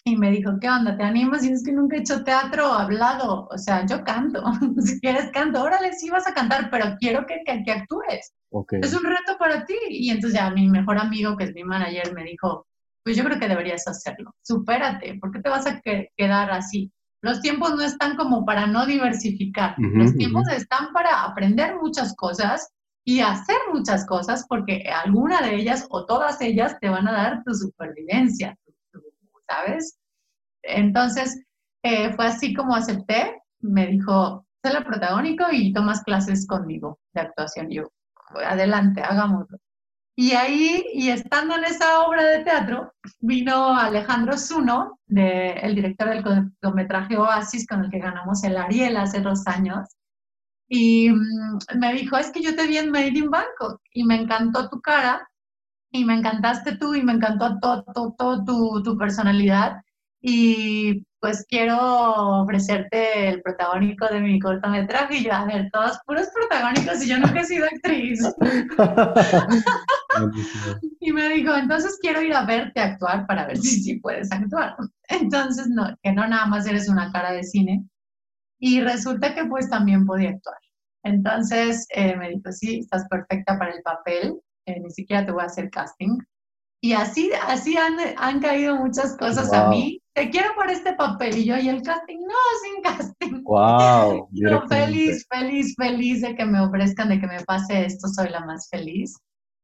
[0.05, 0.97] Y me dijo, ¿qué onda?
[0.97, 1.45] ¿Te animas?
[1.45, 3.47] Y es que nunca he hecho teatro hablado.
[3.49, 4.43] O sea, yo canto.
[4.79, 8.33] si quieres canto, órale, sí vas a cantar, pero quiero que, que, que actúes.
[8.69, 9.75] Es un reto para ti.
[9.89, 12.67] Y entonces ya mi mejor amigo, que es mi manager, me dijo,
[13.03, 14.33] pues yo creo que deberías hacerlo.
[14.41, 16.91] Supérate, ¿por qué te vas a quedar así?
[17.21, 22.69] Los tiempos no están como para no diversificar, los tiempos están para aprender muchas cosas
[23.05, 27.43] y hacer muchas cosas porque alguna de ellas o todas ellas te van a dar
[27.45, 28.57] tu supervivencia,
[29.47, 29.97] ¿sabes?
[30.63, 31.43] Entonces,
[31.83, 37.21] eh, fue así como acepté, me dijo, sé la protagónico y tomas clases conmigo de
[37.21, 37.69] actuación.
[37.69, 37.89] yo,
[38.45, 39.57] adelante, hagámoslo.
[40.15, 46.09] Y ahí, y estando en esa obra de teatro, vino Alejandro Zuno, de, el director
[46.09, 49.89] del cortometraje Oasis, con el que ganamos el Ariel hace dos años,
[50.67, 54.15] y mm, me dijo, es que yo te vi en Made in Bangkok y me
[54.15, 55.27] encantó tu cara
[55.93, 59.83] y me encantaste tú y me encantó todo, todo, tu, tu, personalidad
[60.19, 61.77] y pues quiero
[62.41, 67.19] ofrecerte el protagónico de mi cortometraje y yo, a ver, todos puros protagónicos y yo
[67.19, 68.21] nunca he sido actriz.
[70.99, 74.75] y me dijo, entonces quiero ir a verte actuar para ver si, si puedes actuar.
[75.09, 77.85] Entonces, no, que no nada más eres una cara de cine.
[78.59, 80.57] Y resulta que pues también podía actuar.
[81.03, 85.43] Entonces eh, me dijo, sí, estás perfecta para el papel, eh, ni siquiera te voy
[85.43, 86.19] a hacer casting.
[86.81, 90.01] Y así, así han, han caído muchas cosas a mí.
[90.13, 91.37] Te quiero por este papel.
[91.37, 92.19] Y yo, ¿y el casting?
[92.19, 93.43] No, sin casting.
[93.43, 94.27] ¡Wow!
[94.33, 98.09] Yo feliz, feliz, feliz de que me ofrezcan, de que me pase esto.
[98.09, 99.15] Soy la más feliz.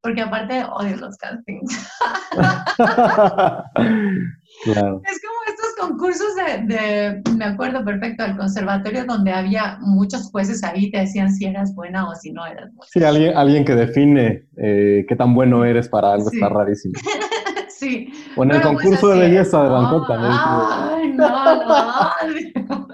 [0.02, 1.90] Porque aparte odio los castings.
[4.64, 5.02] claro.
[5.06, 6.36] Es como estos concursos
[6.68, 11.74] de, me acuerdo perfecto, del conservatorio donde había muchos jueces ahí, te decían si eras
[11.76, 12.90] buena o si no eras buena.
[12.92, 16.94] Sí, alguien, alguien que define eh, qué tan bueno eres para algo está rarísimo.
[17.70, 18.12] sí.
[18.36, 20.34] O en el pues, concurso de belleza de Bangkok también.
[20.34, 22.88] Ay, no, no.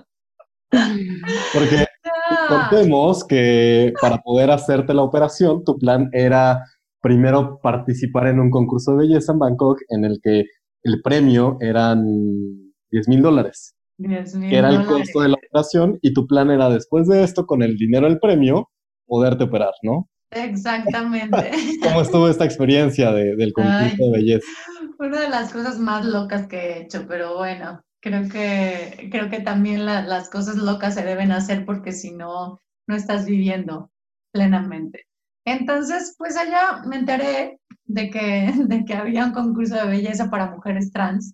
[1.53, 1.86] Porque
[2.47, 6.63] contemos que para poder hacerte la operación, tu plan era
[7.01, 10.45] primero participar en un concurso de belleza en Bangkok en el que
[10.86, 12.05] el premio eran
[12.91, 13.75] 10 mil dólares.
[13.97, 17.63] Que era el costo de la operación y tu plan era después de esto, con
[17.63, 18.69] el dinero del premio,
[19.05, 20.09] poderte operar, ¿no?
[20.31, 21.51] Exactamente.
[21.83, 24.47] ¿Cómo estuvo esta experiencia del concurso de belleza?
[24.99, 29.39] Una de las cosas más locas que he hecho, pero bueno, creo que, creo que
[29.39, 33.91] también las cosas locas se deben hacer porque si no, no estás viviendo
[34.31, 35.05] plenamente.
[35.45, 40.51] Entonces, pues allá me enteré de que, de que había un concurso de belleza para
[40.51, 41.33] mujeres trans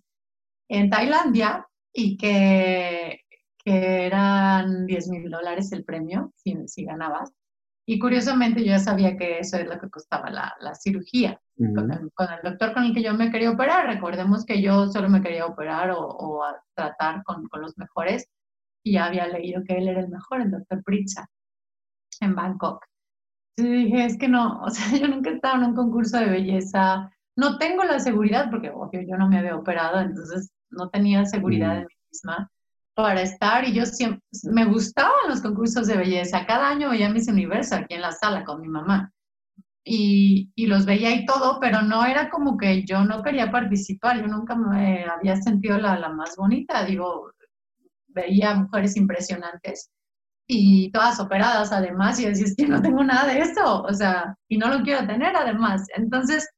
[0.68, 3.20] en Tailandia y que,
[3.64, 7.32] que eran 10 mil dólares el premio si, si, ganabas.
[7.84, 11.40] Y curiosamente yo ya sabía que eso es lo que costaba la, la cirugía.
[11.56, 14.86] con, el, con, el, doctor con el que yo me quería operar, recordemos que yo
[14.88, 16.44] solo me quería operar o, o
[16.74, 18.28] tratar con, con, los mejores
[18.84, 21.26] y ya había leído que él era el mejor, el doctor Pritcha,
[22.20, 22.84] en Bangkok.
[23.56, 26.26] Sí, dije, es que no, o sea, yo nunca he estado en un concurso de
[26.26, 31.24] belleza, no tengo la seguridad, porque obvio, yo no me había operado, entonces no tenía
[31.26, 32.50] seguridad en mí misma
[32.94, 37.28] para estar y yo siempre, me gustaban los concursos de belleza, cada año veía Miss
[37.28, 39.12] Universo aquí en la sala con mi mamá
[39.84, 44.20] y, y los veía y todo, pero no era como que yo no quería participar,
[44.20, 47.32] yo nunca me había sentido la, la más bonita, digo,
[48.08, 49.90] veía mujeres impresionantes
[50.46, 54.58] y todas operadas además, y decís que no tengo nada de eso, o sea, y
[54.58, 55.86] no lo quiero tener además.
[55.96, 56.48] Entonces,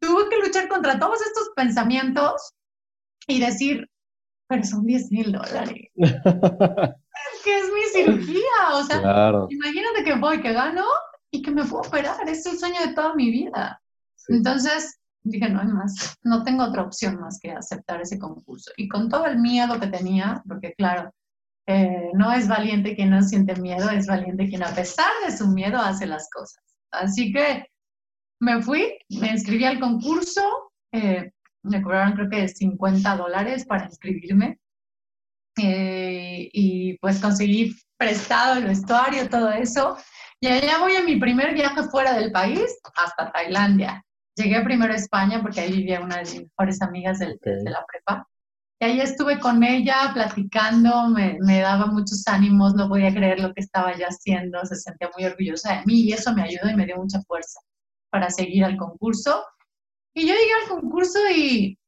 [0.00, 2.52] tuve que luchar contra todos estos pensamientos
[3.26, 3.88] y decir,
[4.48, 5.90] pero son 10 mil dólares.
[7.44, 8.98] que es mi cirugía, o sea,
[9.48, 10.84] imagínate que voy, que gano
[11.30, 13.80] y que me puedo operar, es el sueño de toda mi vida.
[14.28, 18.70] Entonces, dije, no hay más, no tengo otra opción más que aceptar ese concurso.
[18.76, 21.12] Y con todo el miedo que tenía, porque claro,
[21.66, 25.48] eh, no es valiente quien no siente miedo, es valiente quien a pesar de su
[25.48, 26.62] miedo hace las cosas.
[26.92, 27.66] Así que
[28.40, 34.60] me fui, me inscribí al concurso, eh, me cobraron creo que 50 dólares para inscribirme
[35.58, 39.96] eh, y pues conseguí prestado el vestuario, todo eso.
[40.38, 44.04] Y allá voy a mi primer viaje fuera del país, hasta Tailandia.
[44.36, 48.28] Llegué primero a España porque ahí vivía una de mis mejores amigas de la prepa.
[48.78, 53.54] Y ahí estuve con ella platicando, me, me, daba muchos ánimos, no podía creer lo
[53.54, 56.76] que estaba ya haciendo, se sentía muy orgullosa de mí y eso me ayudó y
[56.76, 57.60] me dio mucha fuerza
[58.10, 59.42] para seguir al concurso.
[60.14, 61.78] Y yo llegué al concurso y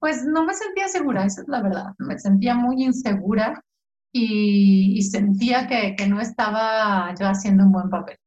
[0.00, 3.62] pues no me sentía segura, esa es la verdad, me sentía muy insegura
[4.12, 8.18] y, y sentía que, que no estaba yo haciendo un buen papel.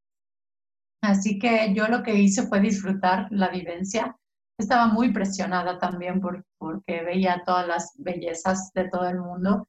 [1.02, 4.16] Así que yo lo que hice fue disfrutar la vivencia
[4.58, 9.68] estaba muy presionada también por, porque veía todas las bellezas de todo el mundo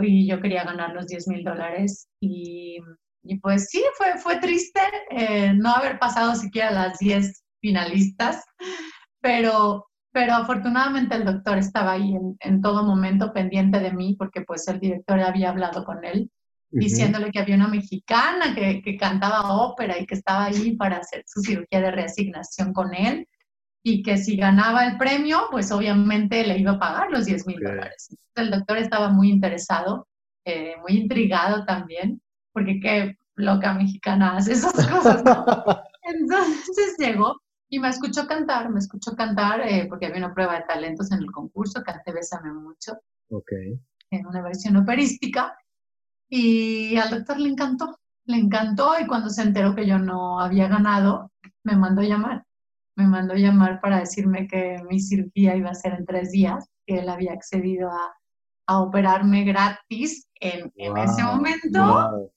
[0.00, 2.78] y yo quería ganar los 10 mil dólares y,
[3.22, 8.44] y, pues sí, fue, fue triste eh, no haber pasado siquiera las 10 finalistas,
[9.20, 14.42] pero, pero afortunadamente el doctor estaba ahí en, en, todo momento pendiente de mí porque
[14.42, 16.30] pues el director había hablado con él
[16.70, 21.24] diciéndole que había una mexicana que, que, cantaba ópera y que estaba ahí para hacer
[21.26, 23.26] su cirugía de reasignación con él
[23.82, 27.60] y que si ganaba el premio, pues obviamente le iba a pagar los 10 mil
[27.60, 28.16] dólares.
[28.34, 30.06] El doctor estaba muy interesado,
[30.44, 32.20] eh, muy intrigado también,
[32.52, 35.22] porque qué loca mexicana hace esas cosas.
[36.02, 40.64] Entonces llegó y me escuchó cantar, me escuchó cantar eh, porque había una prueba de
[40.66, 42.98] talentos en el concurso, canté Bésame Mucho.
[43.30, 43.52] Ok.
[44.10, 45.56] En una versión operística.
[46.30, 50.68] Y al doctor le encantó, le encantó y cuando se enteró que yo no había
[50.68, 51.30] ganado,
[51.62, 52.44] me mandó llamar.
[52.98, 56.98] Me mandó llamar para decirme que mi cirugía iba a ser en tres días, que
[56.98, 58.12] él había accedido a,
[58.66, 62.32] a operarme gratis en, en ese momento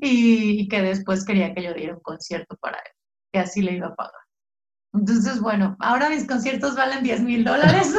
[0.00, 2.92] y, y, que después quería que yo diera un concierto para él,
[3.32, 4.12] que así le iba a pagar.
[4.92, 7.92] Entonces, bueno, ahora mis conciertos valen 10 mil dólares.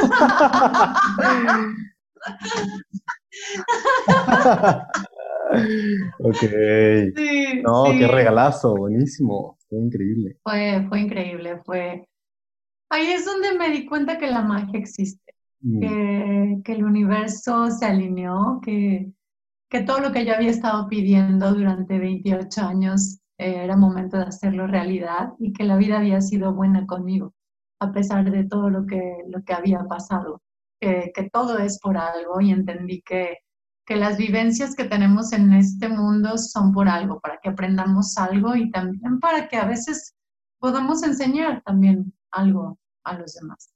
[6.18, 6.42] ok.
[7.62, 10.38] no, qué regalazo, buenísimo, fue increíble.
[10.42, 12.08] Fue, fue increíble, fue...
[12.90, 15.80] Ahí es donde me di cuenta que la magia existe, mm.
[15.80, 19.12] que, que, el universo se alineó, que,
[19.68, 24.66] que todo lo que yo había estado pidiendo durante 28 años era momento de hacerlo
[24.66, 27.34] realidad y que la vida había sido buena conmigo,
[27.80, 30.42] a pesar de todo lo que, lo que había pasado,
[30.80, 33.38] que, que todo es por algo y entendí que,
[33.86, 38.56] que las vivencias que tenemos en este mundo son por algo, para que aprendamos algo
[38.56, 40.16] y también para que a veces
[40.58, 43.72] podamos enseñar también algo a los demás.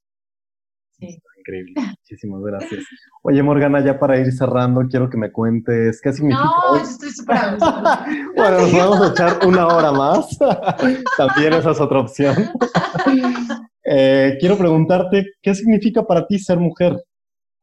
[0.99, 1.23] Sí.
[1.39, 2.85] Increíble, muchísimas gracias.
[3.23, 6.45] Oye, Morgana, ya para ir cerrando, quiero que me cuentes qué significa.
[6.45, 7.37] No, yo estoy súper
[8.37, 10.39] Bueno, nos vamos a echar una hora más.
[11.17, 12.35] También esa es otra opción.
[13.85, 17.03] Eh, quiero preguntarte, ¿qué significa para ti ser mujer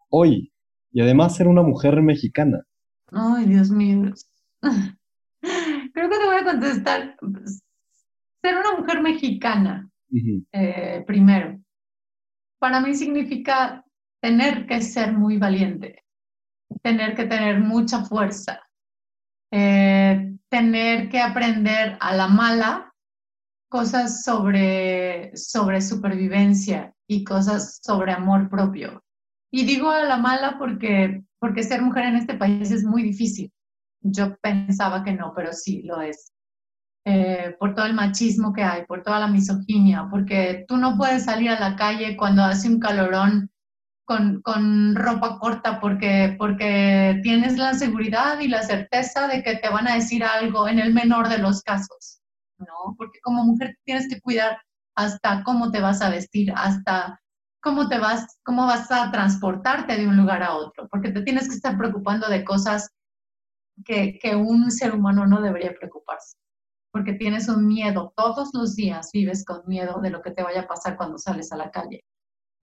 [0.09, 0.51] hoy?
[0.91, 2.63] Y además ser una mujer mexicana.
[3.11, 4.13] Ay, Dios mío.
[5.41, 7.17] Creo que te voy a contestar.
[8.41, 9.89] Ser una mujer mexicana,
[10.51, 11.59] eh, primero
[12.59, 13.83] para mí significa
[14.21, 16.03] tener que ser muy valiente,
[16.81, 18.61] tener que tener mucha fuerza,
[19.51, 22.93] eh, tener que aprender a la mala
[23.69, 29.03] cosas sobre, sobre supervivencia y cosas sobre amor propio.
[29.51, 33.51] Y digo a la mala porque, porque ser mujer en este país es muy difícil.
[34.01, 36.31] Yo pensaba que no, pero sí lo es.
[37.05, 41.23] Eh, por todo el machismo que hay, por toda la misoginia, porque tú no puedes
[41.23, 43.49] salir a la calle cuando hace un calorón
[44.05, 49.69] con, con, ropa corta porque, porque tienes la seguridad y la certeza de que te
[49.69, 52.19] van a decir algo en el menor de los casos,
[52.57, 52.95] ¿no?
[52.97, 54.57] Porque como mujer tienes que cuidar
[54.95, 57.21] hasta cómo te vas a vestir, hasta
[57.67, 61.47] cómo te vas, cómo vas a transportarte de un lugar a otro, porque te tienes
[61.47, 62.89] que estar preocupando de cosas
[63.85, 66.37] que, que un ser humano no debería preocuparse
[66.97, 70.61] porque tienes un miedo, todos los días vives con miedo de lo que te vaya
[70.61, 72.03] a pasar cuando sales a la calle.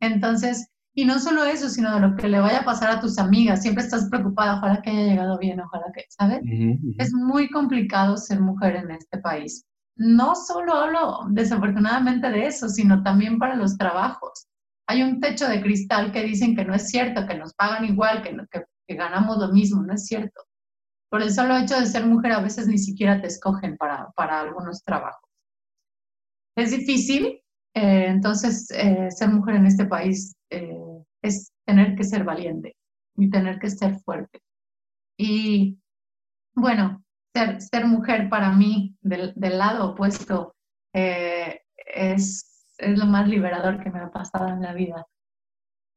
[0.00, 3.18] Entonces, y no solo eso, sino de lo que le vaya a pasar a tus
[3.18, 6.40] amigas, siempre estás preocupada, ojalá que haya llegado bien, ojalá que, ¿sabes?
[6.98, 9.64] Es muy complicado ser mujer en este país.
[9.96, 14.48] No solo hablo desafortunadamente de eso, sino también para los trabajos.
[14.86, 18.22] Hay un techo de cristal que dicen que no es cierto, que nos pagan igual,
[18.22, 18.64] que,
[18.94, 20.42] ganamos lo mismo, no es cierto
[21.14, 24.40] por el solo hecho de ser mujer a veces ni siquiera te escogen para, para
[24.40, 25.30] algunos trabajos.
[26.56, 27.40] Es difícil,
[27.72, 30.76] eh, entonces eh, ser mujer en este país eh,
[31.22, 32.74] es tener que ser valiente
[33.16, 34.40] y tener que ser fuerte.
[35.16, 35.78] Y
[36.56, 40.56] bueno, ser, ser mujer para mí del lado opuesto
[40.92, 45.06] es, es lo más liberador que me ha pasado en la vida.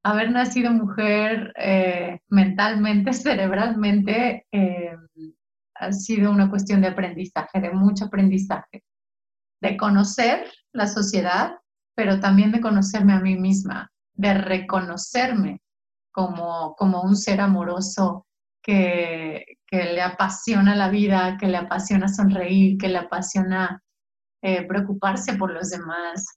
[0.04, 4.96] Haber nacido mujer eh, mentalmente, cerebralmente, eh,
[5.76, 8.84] ha sido una cuestión de aprendizaje, de mucho aprendizaje,
[9.62, 11.58] de conocer la sociedad,
[11.96, 15.62] pero también de conocerme a mí misma, de reconocerme
[16.12, 18.26] como, como un ser amoroso
[18.64, 23.84] que, que le apasiona la vida, que le apasiona sonreír, que le apasiona
[24.42, 26.37] eh, preocuparse por los demás,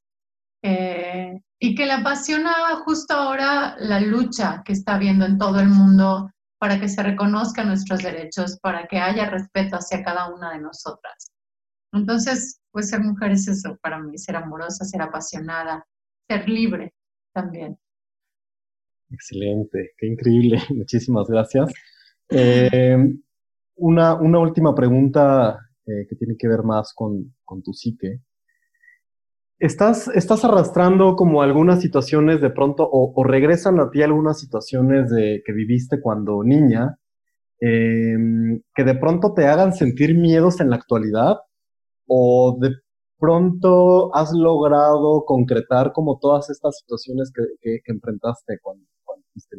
[0.63, 2.53] eh, y que le apasiona
[2.85, 7.69] justo ahora la lucha que está habiendo en todo el mundo para que se reconozcan
[7.69, 11.33] nuestros derechos, para que haya respeto hacia cada una de nosotras.
[11.93, 15.87] Entonces, pues ser mujer es eso para mí, ser amorosa, ser apasionada,
[16.29, 16.95] ser libre
[17.33, 17.79] también.
[19.11, 21.73] Excelente, qué increíble, muchísimas gracias.
[22.29, 22.97] Eh,
[23.77, 28.21] una, una, última pregunta eh, que tiene que ver más con, con tu psique.
[29.61, 35.43] ¿Estás, estás arrastrando como algunas situaciones de pronto o, regresan a ti algunas situaciones de,
[35.45, 36.97] que viviste cuando niña
[37.61, 41.41] em, que de pronto te hagan sentir miedos en la actualidad
[42.07, 42.71] o de
[43.19, 49.59] pronto has logrado concretar como todas estas situaciones que, enfrentaste cuando, cuando fuiste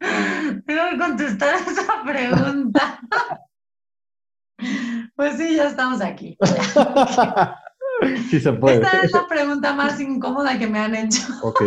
[0.66, 3.00] Tengo que contestar esa pregunta.
[5.16, 6.36] Pues sí, ya estamos aquí.
[8.30, 8.76] Sí se puede.
[8.76, 11.22] Esta es la pregunta más incómoda que me han hecho.
[11.42, 11.62] Ok.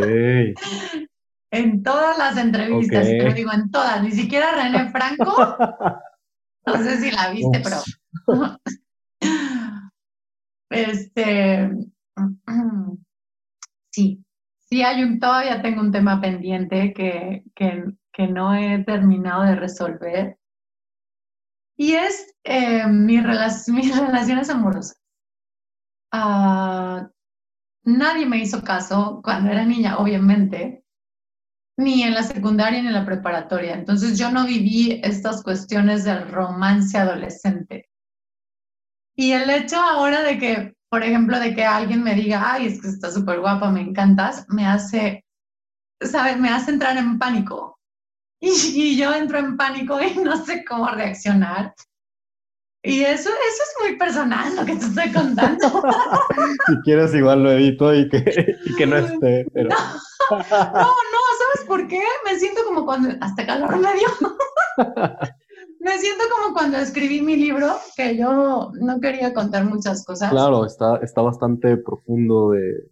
[1.52, 3.34] En todas las entrevistas, okay.
[3.34, 5.58] digo en todas, ni siquiera René Franco.
[6.66, 7.78] No sé si la viste, pero.
[10.70, 11.70] Este.
[13.96, 14.26] Sí,
[14.58, 19.54] sí hay un, todavía tengo un tema pendiente que, que, que no he terminado de
[19.56, 20.40] resolver.
[21.78, 23.18] Y es eh, mi
[23.68, 25.03] mis relaciones amorosas.
[26.14, 27.10] Uh,
[27.86, 30.86] nadie me hizo caso cuando era niña, obviamente,
[31.78, 33.74] ni en la secundaria ni en la preparatoria.
[33.74, 37.90] Entonces yo no viví estas cuestiones del romance adolescente.
[39.16, 42.82] Y el hecho ahora de que, por ejemplo, de que alguien me diga, ay, es
[42.82, 45.26] que estás súper guapa, me encantas, me hace,
[46.02, 46.40] ¿sabes?
[46.40, 47.80] Me hace entrar en pánico.
[48.46, 51.74] Y, yo entro en pánico y no sé cómo reaccionar.
[52.86, 55.68] Y eso, eso es muy personal lo que te estoy contando.
[56.68, 59.70] si quieres igual lo edito y que, y que no esté, pero...
[59.70, 62.02] No, no, ¿sabes por qué?
[62.26, 63.16] Me siento como cuando...
[63.22, 64.08] Hasta calor me dio.
[65.80, 70.30] me siento como cuando escribí mi libro, que yo no quería contar muchas cosas.
[70.30, 72.90] Claro, está, está bastante profundo de,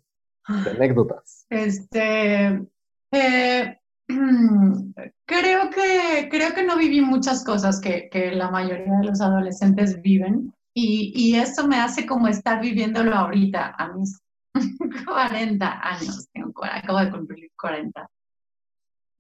[0.64, 1.46] de anécdotas.
[1.50, 2.66] Este...
[3.12, 3.78] Eh,
[5.32, 10.02] Creo que, creo que no viví muchas cosas que, que la mayoría de los adolescentes
[10.02, 14.20] viven y, y, eso me hace como estar viviéndolo ahorita a mis
[15.06, 16.28] 40 años,
[16.62, 18.10] acabo de cumplir 40.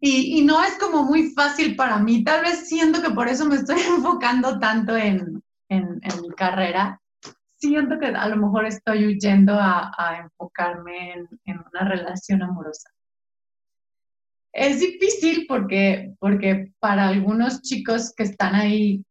[0.01, 3.45] Y, y, no es como muy fácil para mí, tal vez siento que por eso
[3.45, 6.99] me estoy enfocando tanto en, en, en mi carrera.
[7.55, 12.89] Siento que a lo mejor estoy huyendo a, a enfocarme en, en una relación amorosa
[14.54, 19.04] es difícil porque, porque para algunos chicos que están ahí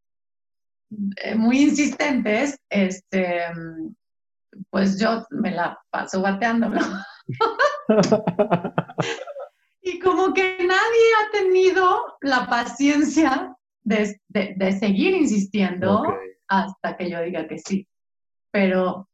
[1.17, 3.43] eh, muy insistentes, este,
[4.71, 6.81] pues yo me la paso bateándolo.
[9.83, 14.19] y como que nadie ha tenido la paciencia de,
[14.79, 16.03] seguir insistiendo
[16.49, 17.87] hasta que yo diga que sí.
[18.51, 19.09] Pero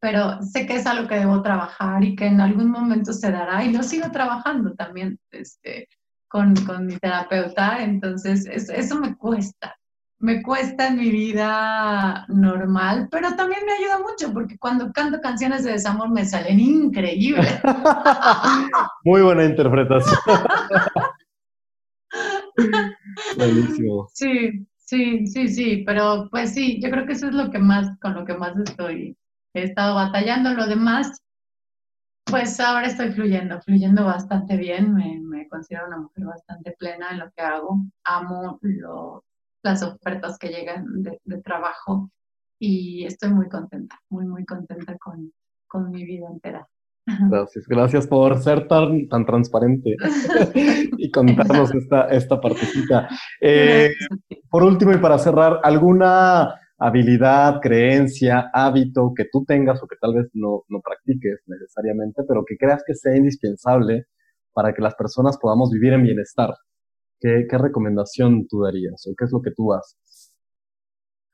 [0.00, 3.62] pero sé que es algo que debo trabajar y que en algún momento se dará
[3.64, 5.88] y lo sigo trabajando también este,
[6.26, 9.76] con, con mi terapeuta, entonces eso me cuesta,
[10.18, 15.64] me cuesta en mi vida normal, pero también me ayuda mucho porque cuando canto canciones
[15.64, 17.60] de desamor me salen increíbles.
[19.04, 20.18] Muy buena interpretación.
[23.36, 24.08] Buenísimo.
[24.14, 27.98] Sí, sí, sí, sí, pero pues sí, yo creo que eso es lo que más,
[28.00, 29.16] con lo que más estoy
[29.54, 30.54] he estado batallando.
[30.54, 31.20] Lo demás,
[32.24, 34.94] pues ahora estoy fluyendo, fluyendo bastante bien.
[34.94, 37.80] Me, considero una mujer bastante plena en lo que hago.
[38.04, 38.60] Amo
[39.62, 42.10] las ofertas que llegan de, trabajo
[42.58, 45.32] y estoy muy contenta, muy, muy contenta con,
[45.66, 46.68] con mi vida entera.
[47.28, 49.96] Gracias, gracias por ser tan, tan transparente
[50.98, 53.08] y contarnos esta, esta partecita.
[53.40, 53.90] Eh,
[54.48, 60.14] por último y para cerrar, ¿alguna habilidad, creencia, hábito que tú tengas o que tal
[60.14, 64.06] vez no, no practiques necesariamente, pero que creas que sea indispensable
[64.52, 66.54] para que las personas podamos vivir en bienestar.
[67.20, 70.32] ¿Qué, qué recomendación tú darías o qué es lo que tú haces?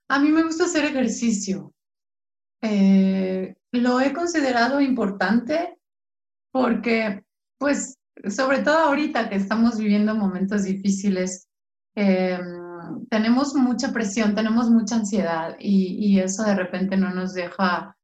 [0.08, 1.72] A mí me gusta hacer ejercicio.
[2.60, 5.78] Eh, lo he considerado importante
[6.50, 7.22] porque,
[7.58, 7.96] pues,
[8.28, 11.48] sobre todo ahorita que estamos viviendo momentos difíciles,
[11.94, 12.38] eh,
[13.10, 17.96] tenemos mucha presión, tenemos mucha ansiedad y, eso de repente no nos deja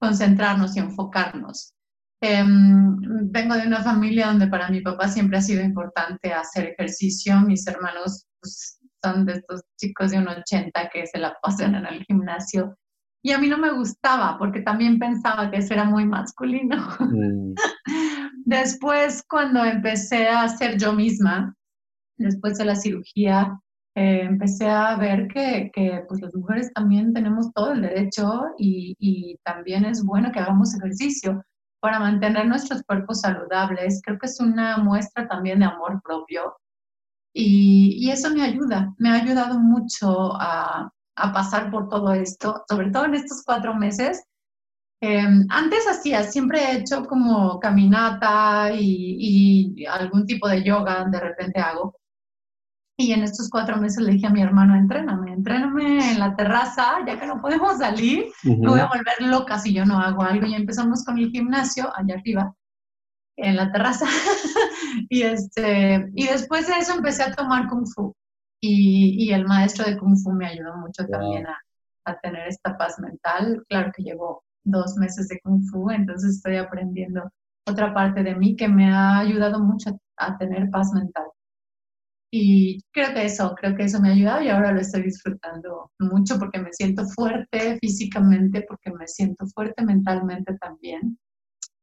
[0.00, 1.74] concentrarnos y enfocarnos.
[2.20, 2.96] Em,
[3.30, 7.40] vengo de una familia donde para mi papá siempre ha sido importante hacer ejercicio.
[7.40, 11.86] Mis hermanos pues, son de estos chicos de un 80 que se la pasan en
[11.86, 12.76] el gimnasio.
[13.24, 16.76] Y a mí no me gustaba porque también pensaba que eso era muy masculino.
[16.98, 17.54] Mm.
[18.44, 21.54] Después, cuando empecé a ser yo misma,
[22.16, 23.60] después de la cirugía,
[23.94, 28.96] eh, empecé a ver que, que, pues las mujeres también tenemos todo el derecho y,
[28.98, 31.44] y, también es bueno que hagamos ejercicio
[31.80, 34.00] para mantener nuestros cuerpos saludables.
[34.04, 36.56] Creo que es una muestra también de amor propio
[37.34, 42.64] y, y eso me ayuda, me ha ayudado mucho a, a, pasar por todo esto,
[42.68, 44.22] sobre todo en estos cuatro meses.
[45.00, 51.20] Eh, antes hacía, siempre he hecho como caminata y, y algún tipo de yoga, de
[51.20, 51.96] repente hago,
[52.96, 56.98] Y en estos cuatro meses le dije a mi hermano, entréname, entréname en la terraza,
[57.06, 60.46] ya que no podemos salir, me voy a volver loca si yo no hago algo.
[60.46, 62.54] Y empezamos con el gimnasio allá arriba,
[63.36, 64.06] en la terraza.
[65.08, 68.14] y, este, y después de eso empecé a tomar kung fu.
[68.60, 71.58] Y, y el maestro de kung fu me ayudó mucho también a,
[72.04, 73.64] a tener esta paz mental.
[73.68, 77.30] Claro que llevo dos meses de kung fu, entonces estoy aprendiendo
[77.66, 81.24] otra parte de mí que me ha ayudado mucho a tener paz mental.
[82.34, 85.92] Y creo que eso, creo que eso me ha ayudado y ahora lo estoy disfrutando
[85.98, 91.18] mucho porque me siento fuerte físicamente, porque me siento fuerte mentalmente también.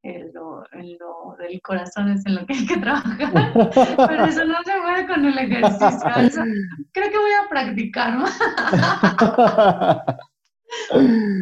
[0.01, 3.51] En lo, en lo del corazón es en lo que hay que trabajar,
[4.07, 5.99] pero eso no se puede con el ejercicio.
[6.93, 8.39] creo que voy a practicar más.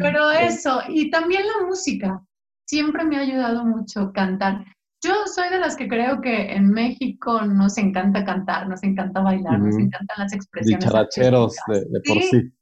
[0.00, 2.22] Pero eso, y también la música,
[2.66, 4.64] siempre me ha ayudado mucho cantar.
[5.04, 9.60] Yo soy de las que creo que en México nos encanta cantar, nos encanta bailar,
[9.60, 10.84] nos encantan las expresiones.
[10.84, 12.52] Dicharacheros de, de, por sí,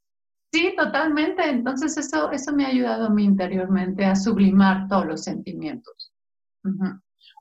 [0.53, 0.74] sí.
[0.76, 1.49] totalmente.
[1.49, 6.12] Entonces eso, eso me ha ayudado a mí interiormente a sublimar todos los sentimientos.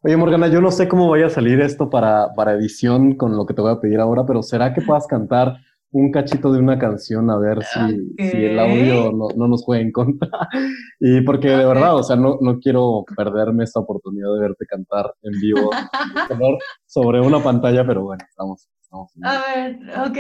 [0.04, 3.46] Oye, Morgana, yo no sé cómo vaya a salir esto para, para edición con lo
[3.46, 5.58] que te voy a pedir ahora, pero ¿será que puedas cantar
[5.96, 9.82] un cachito de una canción a ver si, si el audio no, no, nos juega
[9.82, 10.28] en contra.
[11.00, 15.14] y porque de verdad, o sea, no, no quiero perderme esta oportunidad de verte cantar
[15.24, 15.70] en vivo
[16.86, 18.68] sobre una pantalla, pero bueno, estamos.
[18.82, 20.18] estamos a ver, ok.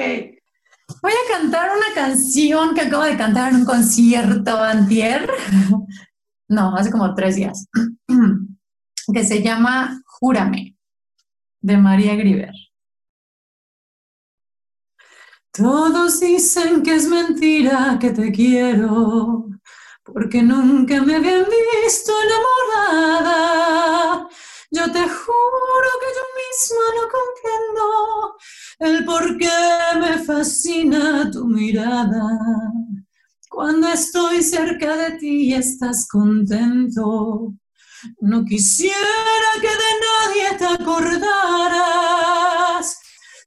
[1.02, 5.30] Voy a cantar una canción que acabo de cantar en un concierto antier.
[6.48, 7.68] No, hace como tres días.
[9.14, 10.78] que se llama Júrame,
[11.60, 12.54] de María Griver.
[15.58, 19.48] Todos dicen que es mentira que te quiero,
[20.04, 22.12] porque nunca me habían visto
[22.84, 24.28] enamorada.
[24.70, 28.36] Yo te juro que yo misma no comprendo
[28.80, 29.50] el por qué
[29.98, 32.38] me fascina tu mirada.
[33.50, 37.54] Cuando estoy cerca de ti y estás contento,
[38.20, 41.26] no quisiera que de nadie te acordaras.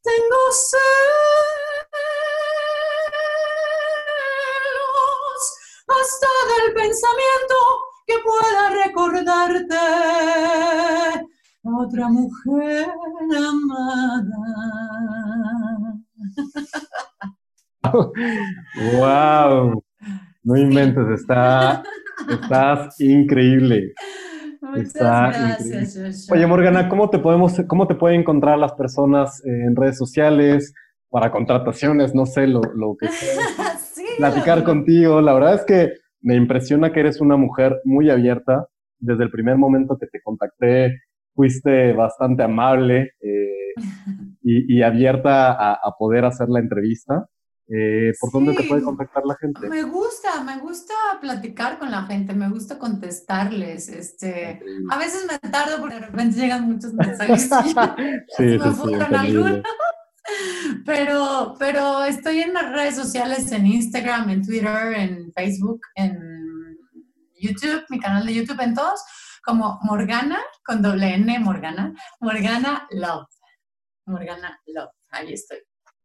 [0.03, 1.68] Tengo sed
[6.65, 7.55] del pensamiento
[8.07, 9.77] que pueda recordarte
[11.63, 12.89] otra mujer
[13.37, 14.25] amada.
[18.97, 19.85] ¡Wow!
[20.45, 21.83] No inventes, está,
[22.31, 23.93] estás increíble.
[24.61, 29.99] Muchas gracias, Oye, Morgana, ¿cómo te podemos, cómo te pueden encontrar las personas en redes
[29.99, 30.73] sociales
[31.11, 32.15] para contrataciones?
[32.15, 33.09] No sé, lo, lo que
[34.19, 35.21] platicar contigo.
[35.21, 38.67] La verdad es que me impresiona que eres una mujer muy abierta.
[39.01, 41.01] Desde el primer momento que te contacté,
[41.35, 43.75] fuiste bastante amable eh,
[44.43, 47.29] y, abierta a, poder hacer la entrevista.
[47.69, 49.69] Eh, ¿Por dónde te puede contactar la gente?
[49.69, 53.89] Me gusta, me gusta platicar con la gente, me gusta contestarles.
[53.89, 54.61] Este,
[54.91, 57.49] a veces me tardo porque de repente llegan muchos mensajes.
[58.37, 58.93] sí, sí, sí,
[60.87, 66.19] pero, pero estoy en las redes sociales, en Instagram, en Twitter, en Facebook, en
[67.41, 69.01] YouTube, mi canal de YouTube, en todos,
[69.45, 73.29] como Morgana, con doble N, Morgana, Morgana Love.
[74.07, 75.59] Morgana Love, ahí estoy.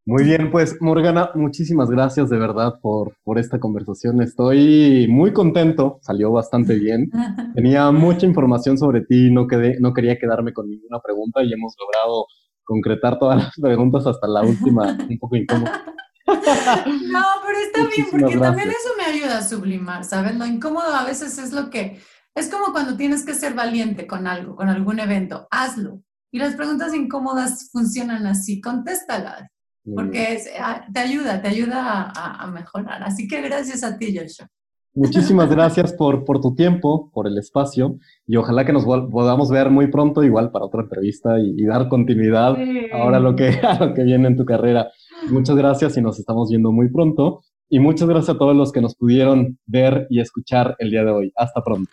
[0.06, 4.22] Muy bien, pues Morgana, muchísimas gracias de verdad por, por esta conversación.
[4.22, 7.10] Estoy muy contento, salió bastante bien.
[7.56, 11.74] Tenía mucha información sobre ti, no, quedé, no quería quedarme con ninguna pregunta y hemos
[11.80, 12.26] logrado
[12.64, 15.84] concretar todas las preguntas hasta la última, un poco incómoda.
[16.26, 20.36] No, pero está bien, porque también eso me ayuda a sublimar, ¿sabes?
[20.36, 22.02] Lo incómodo a veces es lo que,
[22.34, 26.02] es como cuando tienes que ser valiente con algo, con algún evento, hazlo.
[26.32, 29.48] Y las preguntas incómodas funcionan así, contéstalas,
[29.84, 33.04] porque ah, te ayuda, te ayuda a, a mejorar.
[33.04, 34.48] Así que gracias a ti, Joshua.
[34.96, 37.98] Muchísimas gracias por, por tu tiempo, por el espacio
[38.28, 42.56] y ojalá que nos podamos ver muy pronto igual para otra entrevista y, dar continuidad
[42.92, 44.92] ahora a lo, que, a lo que viene en tu carrera.
[45.32, 47.42] Muchas gracias y nos estamos viendo muy pronto.
[47.70, 51.12] Y muchas gracias a todos los que nos pudieron ver y escuchar el día de
[51.12, 51.34] hoy.
[51.36, 51.90] Hasta pronto.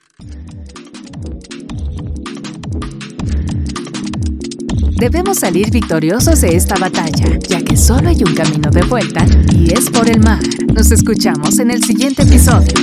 [5.01, 9.73] Debemos salir victoriosos de esta batalla, ya que solo hay un camino de vuelta y
[9.73, 10.43] es por el mar.
[10.75, 12.75] Nos escuchamos en el siguiente episodio.